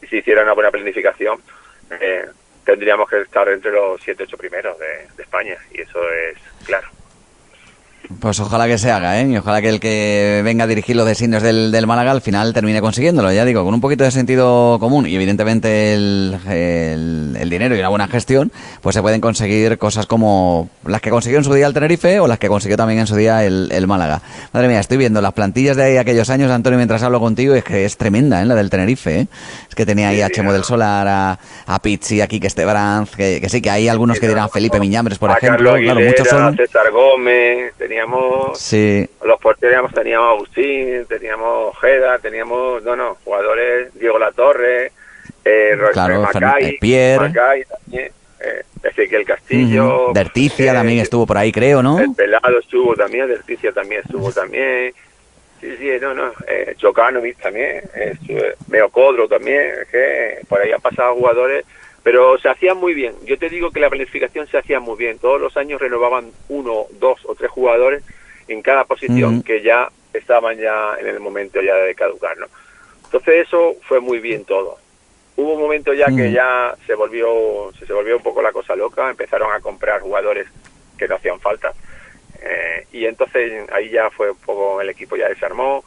y 0.00 0.06
se 0.06 0.18
hiciera 0.18 0.44
una 0.44 0.52
buena 0.52 0.70
planificación, 0.70 1.42
eh, 2.00 2.24
tendríamos 2.64 3.10
que 3.10 3.22
estar 3.22 3.48
entre 3.48 3.72
los 3.72 4.00
7 4.00 4.22
8 4.22 4.36
primeros 4.36 4.78
de, 4.78 5.08
de 5.16 5.22
España 5.24 5.56
y 5.72 5.80
eso 5.80 6.00
es 6.10 6.38
claro. 6.64 6.86
Pues 8.18 8.40
ojalá 8.40 8.66
que 8.66 8.76
se 8.76 8.90
haga, 8.90 9.20
¿eh? 9.20 9.28
Y 9.28 9.36
ojalá 9.36 9.62
que 9.62 9.68
el 9.68 9.78
que 9.78 10.42
venga 10.44 10.64
a 10.64 10.66
dirigir 10.66 10.96
los 10.96 11.06
designios 11.06 11.42
del, 11.42 11.70
del 11.70 11.86
Málaga 11.86 12.10
al 12.10 12.20
final 12.20 12.52
termine 12.52 12.80
consiguiéndolo, 12.80 13.32
ya 13.32 13.44
digo, 13.44 13.64
con 13.64 13.72
un 13.72 13.80
poquito 13.80 14.02
de 14.02 14.10
sentido 14.10 14.78
común 14.80 15.06
y 15.06 15.14
evidentemente 15.14 15.94
el, 15.94 16.36
el, 16.48 17.36
el, 17.38 17.50
dinero 17.50 17.76
y 17.76 17.78
una 17.78 17.88
buena 17.88 18.08
gestión, 18.08 18.50
pues 18.80 18.94
se 18.94 19.00
pueden 19.02 19.20
conseguir 19.20 19.78
cosas 19.78 20.06
como 20.06 20.68
las 20.84 21.00
que 21.00 21.10
consiguió 21.10 21.38
en 21.38 21.44
su 21.44 21.54
día 21.54 21.68
el 21.68 21.72
Tenerife 21.72 22.18
o 22.18 22.26
las 22.26 22.40
que 22.40 22.48
consiguió 22.48 22.76
también 22.76 22.98
en 22.98 23.06
su 23.06 23.14
día 23.14 23.44
el, 23.44 23.70
el 23.70 23.86
Málaga. 23.86 24.22
Madre 24.52 24.66
mía, 24.66 24.80
estoy 24.80 24.98
viendo 24.98 25.20
las 25.20 25.32
plantillas 25.32 25.76
de 25.76 25.98
aquellos 25.98 26.30
años, 26.30 26.50
Antonio, 26.50 26.78
mientras 26.78 27.02
hablo 27.04 27.20
contigo, 27.20 27.54
y 27.54 27.58
es 27.58 27.64
que 27.64 27.84
es 27.84 27.96
tremenda, 27.96 28.42
¿eh? 28.42 28.44
La 28.44 28.56
del 28.56 28.70
Tenerife, 28.70 29.20
¿eh? 29.20 29.26
Es 29.68 29.74
que 29.76 29.86
tenía 29.86 30.08
ahí 30.08 30.20
a 30.20 30.30
Chemo 30.30 30.52
del 30.52 30.64
Solar, 30.64 31.06
a, 31.06 31.38
a 31.66 31.78
Pizzi, 31.80 32.20
a 32.20 32.26
Quique 32.26 32.48
Estebranz, 32.48 33.14
que, 33.14 33.40
que 33.40 33.48
sí, 33.48 33.62
que 33.62 33.70
hay 33.70 33.88
algunos 33.88 34.18
que 34.18 34.26
dirán 34.26 34.50
Felipe 34.50 34.80
Miñambres, 34.80 35.18
por 35.18 35.30
ejemplo. 35.30 35.74
Aguilera, 35.74 35.94
claro, 35.94 36.08
muchos 36.08 36.28
son... 36.28 36.56
César 36.56 36.90
Gómez, 36.90 37.72
teníamos 38.00 38.58
sí. 38.58 39.08
los 39.24 39.40
porteros 39.40 39.92
teníamos 39.92 40.28
Agustín, 40.30 41.04
teníamos 41.06 41.68
Ojeda, 41.76 42.18
teníamos 42.18 42.82
no 42.82 42.96
no 42.96 43.16
jugadores 43.24 43.92
Diego 43.94 44.18
Latorre, 44.18 44.92
eh, 45.44 45.76
claro, 45.92 46.22
Macay, 46.22 46.78
Pierre, 46.78 47.28
Macay 47.28 47.64
también, 47.64 48.12
eh, 48.40 48.62
Ezequiel 48.82 49.24
Castillo, 49.24 49.84
uh 49.84 50.10
-huh. 50.10 50.12
Derticia 50.14 50.72
eh, 50.72 50.74
también 50.74 51.00
estuvo 51.00 51.26
por 51.26 51.36
ahí 51.36 51.52
creo, 51.52 51.82
¿no? 51.82 51.98
El 51.98 52.14
Pelado 52.14 52.58
estuvo 52.58 52.94
también, 52.94 53.28
Derticia 53.28 53.72
también 53.72 54.02
estuvo 54.04 54.32
también. 54.32 54.94
Sí, 55.60 55.76
sí, 55.78 55.90
no, 56.00 56.14
no, 56.14 56.32
eh, 56.48 56.74
Chocanovic 56.78 57.36
también, 57.38 57.82
eh, 57.94 58.16
Meocodro 58.68 59.28
también, 59.28 59.72
que 59.90 60.38
por 60.48 60.58
ahí 60.58 60.72
han 60.72 60.80
pasado 60.80 61.14
jugadores 61.16 61.66
pero 62.10 62.36
se 62.38 62.48
hacían 62.48 62.76
muy 62.76 62.92
bien. 62.92 63.14
Yo 63.24 63.38
te 63.38 63.48
digo 63.48 63.70
que 63.70 63.78
la 63.78 63.88
planificación 63.88 64.48
se 64.48 64.58
hacía 64.58 64.80
muy 64.80 64.96
bien. 64.96 65.20
Todos 65.20 65.40
los 65.40 65.56
años 65.56 65.80
renovaban 65.80 66.32
uno, 66.48 66.86
dos 66.98 67.20
o 67.24 67.36
tres 67.36 67.52
jugadores 67.52 68.02
en 68.48 68.62
cada 68.62 68.82
posición 68.82 69.36
uh 69.36 69.38
-huh. 69.38 69.44
que 69.44 69.62
ya 69.62 69.88
estaban 70.12 70.58
ya 70.58 70.96
en 70.98 71.06
el 71.06 71.20
momento 71.20 71.62
ya 71.62 71.76
de 71.76 71.94
caducar, 71.94 72.36
¿no? 72.36 72.46
Entonces 73.04 73.46
eso 73.46 73.76
fue 73.82 74.00
muy 74.00 74.18
bien 74.18 74.44
todo. 74.44 74.76
hubo 75.36 75.52
un 75.54 75.60
momento 75.60 75.94
ya 75.94 76.06
que 76.06 76.32
ya 76.32 76.74
se 76.84 76.96
volvió, 76.96 77.70
se, 77.78 77.86
se 77.86 77.92
volvió 77.92 78.16
un 78.16 78.24
poco 78.24 78.42
la 78.42 78.50
cosa 78.50 78.74
loca, 78.74 79.08
empezaron 79.08 79.52
a 79.52 79.60
comprar 79.60 80.00
jugadores 80.00 80.48
que 80.98 81.06
no 81.06 81.14
hacían 81.14 81.38
falta. 81.38 81.72
Eh, 82.42 82.86
y 82.90 83.06
entonces 83.06 83.70
ahí 83.70 83.88
ya 83.88 84.10
fue 84.10 84.32
un 84.32 84.38
poco, 84.38 84.80
el 84.80 84.88
equipo 84.88 85.14
ya 85.14 85.28
desarmó. 85.28 85.84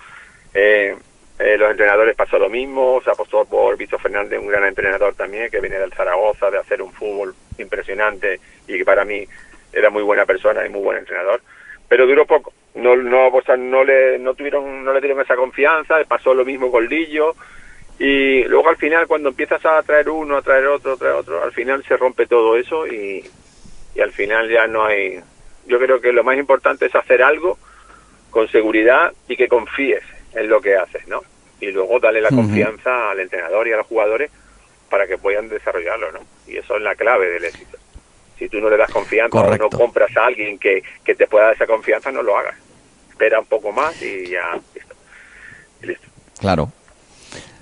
Eh, 0.54 0.96
eh, 1.44 1.58
los 1.58 1.72
entrenadores 1.72 2.16
pasó 2.16 2.40
lo 2.40 2.50
mismo, 2.50 3.02
se 3.04 3.12
apostó 3.12 3.44
por 3.44 3.76
Víctor 3.76 4.00
Fernández, 4.00 4.40
un 4.40 4.48
gran 4.48 4.64
entrenador 4.64 5.14
también, 5.14 5.52
que 5.52 5.60
viene 5.60 5.78
del 5.78 5.92
Zaragoza, 5.92 6.50
de 6.50 6.58
hacer 6.58 6.82
un 6.82 6.94
fútbol 6.94 7.36
impresionante 7.58 8.40
y 8.66 8.78
que 8.78 8.86
para 8.86 9.04
mí 9.04 9.28
era 9.74 9.90
muy 9.90 10.04
buena 10.04 10.26
persona 10.26 10.66
y 10.66 10.70
muy 10.70 10.80
buen 10.80 11.00
entrenador. 11.00 11.42
Pero 11.90 12.08
duró 12.08 12.26
poco, 12.26 12.54
no 12.76 12.96
no 12.96 13.30
no 13.58 13.84
le 13.84 14.20
no 14.20 14.34
tuvieron 14.36 14.86
no 14.86 14.94
le 14.94 15.02
dieron 15.02 15.20
esa 15.20 15.36
confianza, 15.36 15.96
pasó 16.08 16.34
lo 16.34 16.46
mismo 16.46 16.72
con 16.72 16.88
Lillo 16.88 17.36
y 18.00 18.46
luego 18.46 18.70
al 18.70 18.78
final 18.78 19.06
cuando 19.06 19.28
empiezas 19.28 19.66
a 19.66 19.84
traer 19.84 20.10
uno, 20.10 20.38
a 20.38 20.42
traer 20.42 20.68
otro, 20.68 20.94
a 20.94 20.98
traer 20.98 21.16
otro, 21.16 21.44
al 21.44 21.52
final 21.52 21.84
se 21.84 21.98
rompe 21.98 22.26
todo 22.26 22.56
eso 22.56 22.88
y, 22.88 23.22
y 23.94 24.00
al 24.00 24.14
final 24.14 24.50
ya 24.50 24.66
no 24.66 24.86
hay 24.86 25.20
yo 25.68 25.78
creo 25.78 26.00
que 26.00 26.14
lo 26.14 26.24
más 26.24 26.38
importante 26.38 26.86
es 26.86 26.96
hacer 26.96 27.22
algo 27.22 27.58
con 28.30 28.48
seguridad 28.48 29.12
y 29.28 29.36
que 29.36 29.50
confíes 29.50 30.04
en 30.34 30.48
lo 30.48 30.62
que 30.62 30.78
haces, 30.78 31.06
¿no? 31.10 31.22
Y 31.64 31.72
luego 31.72 32.00
darle 32.00 32.22
la 32.22 32.30
confianza 32.30 33.12
al 33.12 33.20
entrenador 33.20 33.68
y 33.68 33.74
a 33.74 33.78
los 33.78 33.88
jugadores 33.88 34.30
para 34.90 35.08
que 35.08 35.18
puedan 35.18 35.48
desarrollarlo, 35.48 36.12
¿no? 36.12 36.20
Y 36.46 36.58
eso 36.58 36.76
es 36.76 36.82
la 36.82 36.94
clave 36.96 37.30
del 37.30 37.46
éxito. 37.46 37.78
Si 38.38 38.50
tú 38.50 38.60
no 38.60 38.70
le 38.70 38.78
das 38.78 38.92
confianza 38.92 39.40
o 39.40 39.58
no 39.58 39.70
compras 39.70 40.16
a 40.18 40.26
alguien 40.26 40.60
que, 40.60 40.84
que 41.06 41.16
te 41.16 41.28
pueda 41.28 41.46
dar 41.46 41.56
esa 41.56 41.66
confianza, 41.66 42.12
no 42.12 42.22
lo 42.22 42.38
hagas. 42.38 42.56
Espera 43.10 43.40
un 43.40 43.46
poco 43.46 43.72
más 43.72 44.02
y 44.02 44.28
ya 44.28 44.60
listo. 44.76 44.96
listo. 45.82 46.08
Claro. 46.40 46.70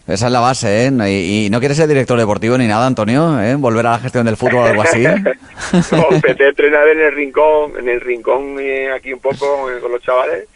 Esa 0.08 0.26
es 0.26 0.32
la 0.32 0.40
base, 0.40 0.88
¿eh? 0.88 0.92
¿Y, 1.10 1.50
no 1.52 1.60
quieres 1.60 1.78
ser 1.78 1.88
director 1.88 2.18
deportivo 2.18 2.58
ni 2.58 2.68
nada, 2.68 2.88
Antonio? 2.88 3.40
¿eh? 3.42 3.56
¿Volver 3.56 3.86
a 3.86 3.92
la 3.92 4.00
gestión 4.00 4.26
del 4.26 4.36
fútbol 4.36 4.56
o 4.56 4.66
algo 4.66 4.82
así? 4.82 5.04
no, 5.92 6.08
empecé 6.12 6.46
a 6.46 6.50
entrenar 6.50 6.88
en 6.88 7.00
el 7.00 7.14
rincón, 7.14 7.78
en 7.78 7.88
el 7.88 8.02
rincón 8.02 8.58
y 8.60 8.88
aquí 8.88 9.14
un 9.14 9.20
poco 9.20 9.70
eh, 9.70 9.80
con 9.80 9.92
los 9.92 10.02
chavales. 10.02 10.48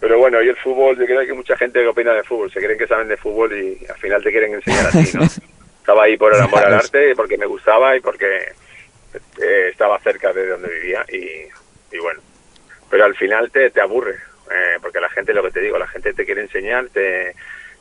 Pero 0.00 0.18
bueno, 0.18 0.42
y 0.42 0.48
el 0.48 0.56
fútbol, 0.56 0.98
yo 0.98 1.04
creo 1.04 1.20
que 1.20 1.30
hay 1.30 1.36
mucha 1.36 1.56
gente 1.56 1.80
que 1.80 1.86
opina 1.86 2.14
de 2.14 2.22
fútbol, 2.22 2.50
se 2.50 2.60
creen 2.60 2.78
que 2.78 2.86
saben 2.86 3.08
de 3.08 3.18
fútbol 3.18 3.52
y 3.52 3.86
al 3.86 3.98
final 3.98 4.22
te 4.22 4.30
quieren 4.30 4.54
enseñar 4.54 4.86
a 4.86 4.90
ti, 4.90 5.10
¿no? 5.14 5.24
Estaba 5.80 6.04
ahí 6.04 6.16
por 6.16 6.34
el 6.34 6.40
amor 6.40 6.64
al 6.64 6.74
arte, 6.74 7.14
porque 7.14 7.36
me 7.36 7.46
gustaba 7.46 7.96
y 7.96 8.00
porque 8.00 8.52
eh, 9.42 9.68
estaba 9.70 9.98
cerca 10.00 10.32
de 10.32 10.46
donde 10.46 10.68
vivía 10.68 11.04
y, 11.08 11.94
y 11.94 11.98
bueno. 12.00 12.20
Pero 12.88 13.04
al 13.04 13.14
final 13.14 13.50
te, 13.50 13.70
te 13.70 13.80
aburre, 13.80 14.16
eh, 14.50 14.78
porque 14.80 15.00
la 15.00 15.08
gente, 15.10 15.34
lo 15.34 15.42
que 15.42 15.50
te 15.50 15.60
digo, 15.60 15.78
la 15.78 15.88
gente 15.88 16.12
te 16.12 16.24
quiere 16.24 16.42
enseñar, 16.42 16.88
te 16.88 17.34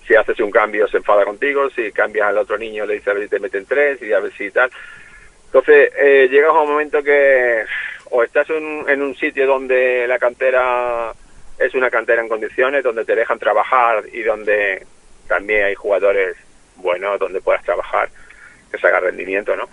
si 0.10 0.16
haces 0.16 0.40
un 0.40 0.50
cambio 0.50 0.88
se 0.88 0.98
enfada 0.98 1.24
contigo, 1.24 1.70
si 1.70 1.92
cambias 1.92 2.28
al 2.28 2.40
otro 2.40 2.58
niño 2.58 2.84
le 2.86 2.96
dice 2.96 3.12
a 3.12 3.14
ver 3.14 3.24
si 3.24 3.30
te 3.30 3.40
meten 3.40 3.66
tres 3.66 4.02
y 4.02 4.12
a 4.12 4.20
ver 4.20 4.34
si 4.34 4.50
tal. 4.50 4.72
Entonces 5.46 5.92
eh, 5.96 6.28
llegas 6.32 6.50
a 6.50 6.62
un 6.62 6.70
momento 6.70 7.04
que 7.04 7.64
o 8.10 8.24
estás 8.24 8.50
en, 8.50 8.86
en, 8.90 9.04
un 9.04 9.16
sitio 9.16 9.46
donde 9.46 10.08
la 10.08 10.18
cantera 10.18 11.14
es 11.60 11.74
una 11.76 11.90
cantera 11.90 12.22
en 12.22 12.30
condiciones, 12.30 12.84
donde 12.84 13.06
te 13.06 13.16
dejan 13.16 13.38
trabajar 13.38 14.04
y 14.12 14.24
donde 14.24 14.86
también 15.28 15.66
hay 15.66 15.76
jugadores 15.76 16.36
buenos 16.78 17.20
donde 17.20 17.42
puedas 17.42 17.64
trabajar, 17.64 18.10
que 18.72 18.78
se 18.78 18.88
haga 18.88 19.02
rendimiento, 19.02 19.56
¿no? 19.56 19.68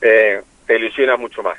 Eh, 0.00 0.40
te 0.66 0.76
ilusiona 0.76 1.16
mucho 1.16 1.42
más. 1.42 1.58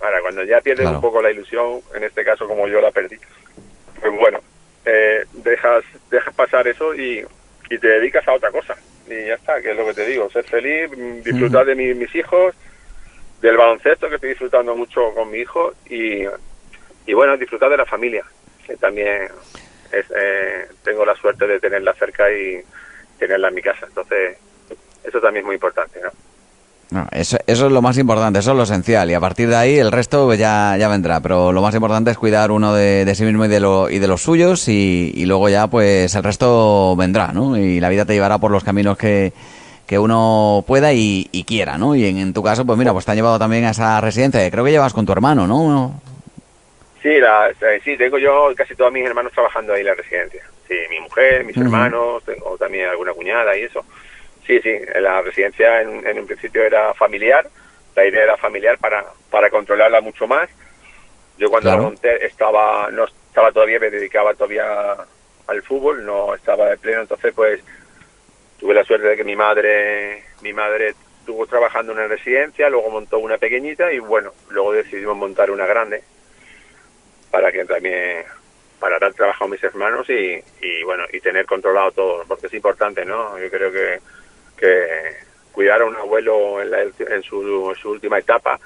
Ahora, 0.00 0.20
cuando 0.22 0.44
ya 0.44 0.60
pierdes 0.60 0.86
un 0.86 1.00
poco 1.00 1.20
la 1.20 1.30
ilusión, 1.30 1.80
en 1.94 2.04
este 2.04 2.24
caso 2.24 2.46
como 2.46 2.66
yo 2.68 2.80
la 2.80 2.90
perdí, 2.90 3.18
pues 4.00 4.12
bueno, 4.18 4.40
eh, 4.84 5.24
dejas, 5.32 5.84
dejas 6.10 6.34
pasar 6.34 6.66
eso 6.68 6.94
y, 6.94 7.24
y 7.68 7.78
te 7.78 7.88
dedicas 7.88 8.26
a 8.26 8.32
otra 8.32 8.50
cosa. 8.50 8.76
Y 9.06 9.26
ya 9.26 9.34
está, 9.34 9.60
que 9.60 9.72
es 9.72 9.76
lo 9.76 9.84
que 9.86 9.94
te 9.94 10.06
digo, 10.06 10.30
ser 10.30 10.44
feliz, 10.44 10.90
disfrutar 11.24 11.66
de 11.66 11.74
mis 11.74 12.14
hijos, 12.14 12.54
del 13.42 13.56
baloncesto, 13.56 14.08
que 14.08 14.14
estoy 14.14 14.30
disfrutando 14.30 14.74
mucho 14.76 15.12
con 15.14 15.30
mi 15.30 15.38
hijo, 15.38 15.74
y, 15.86 16.24
y 17.06 17.12
bueno, 17.12 17.36
disfrutar 17.36 17.70
de 17.70 17.76
la 17.76 17.86
familia, 17.86 18.24
que 18.70 18.76
también 18.76 19.28
eh, 19.92 20.68
tengo 20.84 21.04
la 21.04 21.16
suerte 21.16 21.46
de 21.46 21.58
tenerla 21.58 21.92
cerca 21.94 22.30
y 22.30 22.62
tenerla 23.18 23.48
en 23.48 23.54
mi 23.54 23.62
casa. 23.62 23.86
Entonces, 23.86 24.36
eso 25.04 25.20
también 25.20 25.42
es 25.42 25.46
muy 25.46 25.54
importante, 25.54 26.00
¿no? 26.00 26.10
eso, 27.12 27.38
eso, 27.46 27.66
es 27.66 27.72
lo 27.72 27.82
más 27.82 27.98
importante, 27.98 28.38
eso 28.38 28.52
es 28.52 28.56
lo 28.56 28.62
esencial. 28.62 29.10
Y 29.10 29.14
a 29.14 29.20
partir 29.20 29.48
de 29.48 29.56
ahí 29.56 29.78
el 29.78 29.92
resto 29.92 30.32
ya, 30.34 30.76
ya 30.78 30.88
vendrá. 30.88 31.20
Pero 31.20 31.52
lo 31.52 31.62
más 31.62 31.74
importante 31.74 32.10
es 32.12 32.18
cuidar 32.18 32.50
uno 32.50 32.74
de, 32.74 33.12
sí 33.14 33.24
mismo 33.24 33.44
y 33.44 33.48
de, 33.48 33.60
lo, 33.60 33.90
y 33.90 33.98
de 33.98 34.08
los 34.08 34.22
suyos 34.22 34.68
y, 34.68 35.12
y, 35.14 35.24
luego 35.26 35.48
ya 35.48 35.66
pues 35.66 36.14
el 36.14 36.22
resto 36.22 36.94
vendrá, 36.96 37.32
¿no? 37.32 37.56
Y 37.56 37.80
la 37.80 37.88
vida 37.88 38.04
te 38.04 38.14
llevará 38.14 38.38
por 38.38 38.50
los 38.50 38.64
caminos 38.64 38.96
que, 38.96 39.32
que 39.90 39.98
uno 39.98 40.62
pueda 40.68 40.92
y, 40.92 41.24
quiera, 41.46 41.76
¿no? 41.76 41.96
Y 41.96 42.04
en, 42.04 42.32
tu 42.32 42.44
caso, 42.44 42.64
pues 42.64 42.78
mira, 42.78 42.92
pues 42.92 43.04
te 43.04 43.10
han 43.10 43.16
llevado 43.16 43.40
también 43.40 43.64
a 43.64 43.70
esa 43.70 44.00
residencia. 44.00 44.48
Creo 44.48 44.64
que 44.64 44.70
llevas 44.70 44.92
con 44.92 45.04
tu 45.04 45.10
hermano, 45.10 45.48
¿no? 45.48 46.00
Sí, 47.02 47.18
la, 47.18 47.50
sí, 47.82 47.96
tengo 47.96 48.18
yo 48.18 48.52
casi 48.54 48.74
todos 48.74 48.92
mis 48.92 49.06
hermanos 49.06 49.32
trabajando 49.32 49.72
ahí 49.72 49.80
en 49.80 49.86
la 49.86 49.94
residencia. 49.94 50.44
Sí, 50.68 50.76
mi 50.90 51.00
mujer, 51.00 51.44
mis 51.44 51.56
hermanos, 51.56 52.22
tengo 52.24 52.56
también 52.58 52.88
alguna 52.88 53.12
cuñada 53.12 53.56
y 53.56 53.62
eso. 53.62 53.84
Sí, 54.46 54.60
sí, 54.60 54.78
la 55.00 55.22
residencia 55.22 55.80
en, 55.80 56.06
en 56.06 56.18
un 56.18 56.26
principio 56.26 56.62
era 56.62 56.92
familiar, 56.94 57.48
la 57.96 58.06
idea 58.06 58.24
era 58.24 58.36
familiar 58.36 58.78
para, 58.78 59.04
para 59.30 59.48
controlarla 59.48 60.00
mucho 60.00 60.26
más. 60.26 60.48
Yo 61.38 61.48
cuando 61.48 61.70
la 61.70 61.78
monté 61.78 62.26
estaba, 62.26 62.90
no 62.90 63.04
estaba 63.04 63.50
todavía, 63.50 63.80
me 63.80 63.90
dedicaba 63.90 64.34
todavía 64.34 64.94
al 65.46 65.62
fútbol, 65.62 66.04
no 66.04 66.34
estaba 66.34 66.68
de 66.68 66.76
pleno, 66.76 67.00
entonces 67.00 67.32
pues 67.34 67.62
tuve 68.58 68.74
la 68.74 68.84
suerte 68.84 69.08
de 69.08 69.16
que 69.16 69.24
mi 69.24 69.36
madre, 69.36 70.22
mi 70.42 70.52
madre 70.52 70.94
estuvo 71.20 71.46
trabajando 71.46 71.92
en 71.92 71.98
una 71.98 72.08
residencia, 72.08 72.68
luego 72.68 72.90
montó 72.90 73.18
una 73.18 73.38
pequeñita 73.38 73.90
y 73.90 74.00
bueno, 74.00 74.32
luego 74.50 74.72
decidimos 74.72 75.16
montar 75.16 75.50
una 75.50 75.64
grande 75.64 76.02
para 77.30 77.52
que 77.52 77.64
también 77.64 78.24
para 78.78 78.98
dar 78.98 79.12
trabajo 79.12 79.44
a 79.44 79.48
mis 79.48 79.62
hermanos 79.62 80.08
y, 80.08 80.42
y 80.60 80.82
bueno 80.84 81.04
y 81.12 81.20
tener 81.20 81.46
controlado 81.46 81.92
todo 81.92 82.24
porque 82.26 82.46
es 82.46 82.54
importante 82.54 83.04
no 83.04 83.38
yo 83.38 83.50
creo 83.50 83.70
que 83.70 84.00
que 84.56 85.16
cuidar 85.52 85.82
a 85.82 85.86
un 85.86 85.96
abuelo 85.96 86.60
en, 86.62 86.70
la, 86.70 86.82
en, 86.82 87.22
su, 87.22 87.74
su, 87.80 87.90
última 87.90 88.18
etapa 88.18 88.60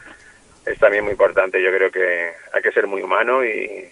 es 0.66 0.78
también 0.78 1.04
muy 1.04 1.12
importante. 1.12 1.62
Yo 1.62 1.70
creo 1.70 1.90
que 1.90 2.32
hay 2.52 2.62
que 2.62 2.72
ser 2.72 2.86
muy 2.86 3.02
humano 3.02 3.44
y, 3.44 3.88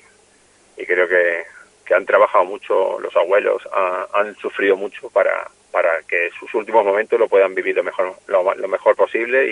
y 0.77 0.87
creo 0.87 1.09
que, 1.09 1.45
que, 1.85 1.95
han 1.95 2.05
trabajado 2.07 2.45
mucho 2.45 2.99
los 3.01 3.15
abuelos, 3.17 3.63
ha, 3.73 4.09
han 4.15 4.35
sufrido 4.37 4.77
mucho 4.77 5.09
para, 5.11 5.49
para 5.71 6.03
que 6.03 6.31
sus 6.39 6.53
últimos 6.55 6.85
momentos 6.85 7.19
lo 7.19 7.29
puedan 7.29 7.55
vivir 7.55 7.77
lo 7.77 7.85
mejor, 7.85 8.15
lo, 8.27 8.55
lo 8.55 8.69
mejor 8.69 8.97
posible 8.97 9.47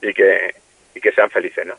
y, 0.00 0.12
que, 0.12 0.54
y 0.94 1.00
que 1.00 1.12
sean 1.12 1.30
felices, 1.30 1.66
¿no? 1.66 1.76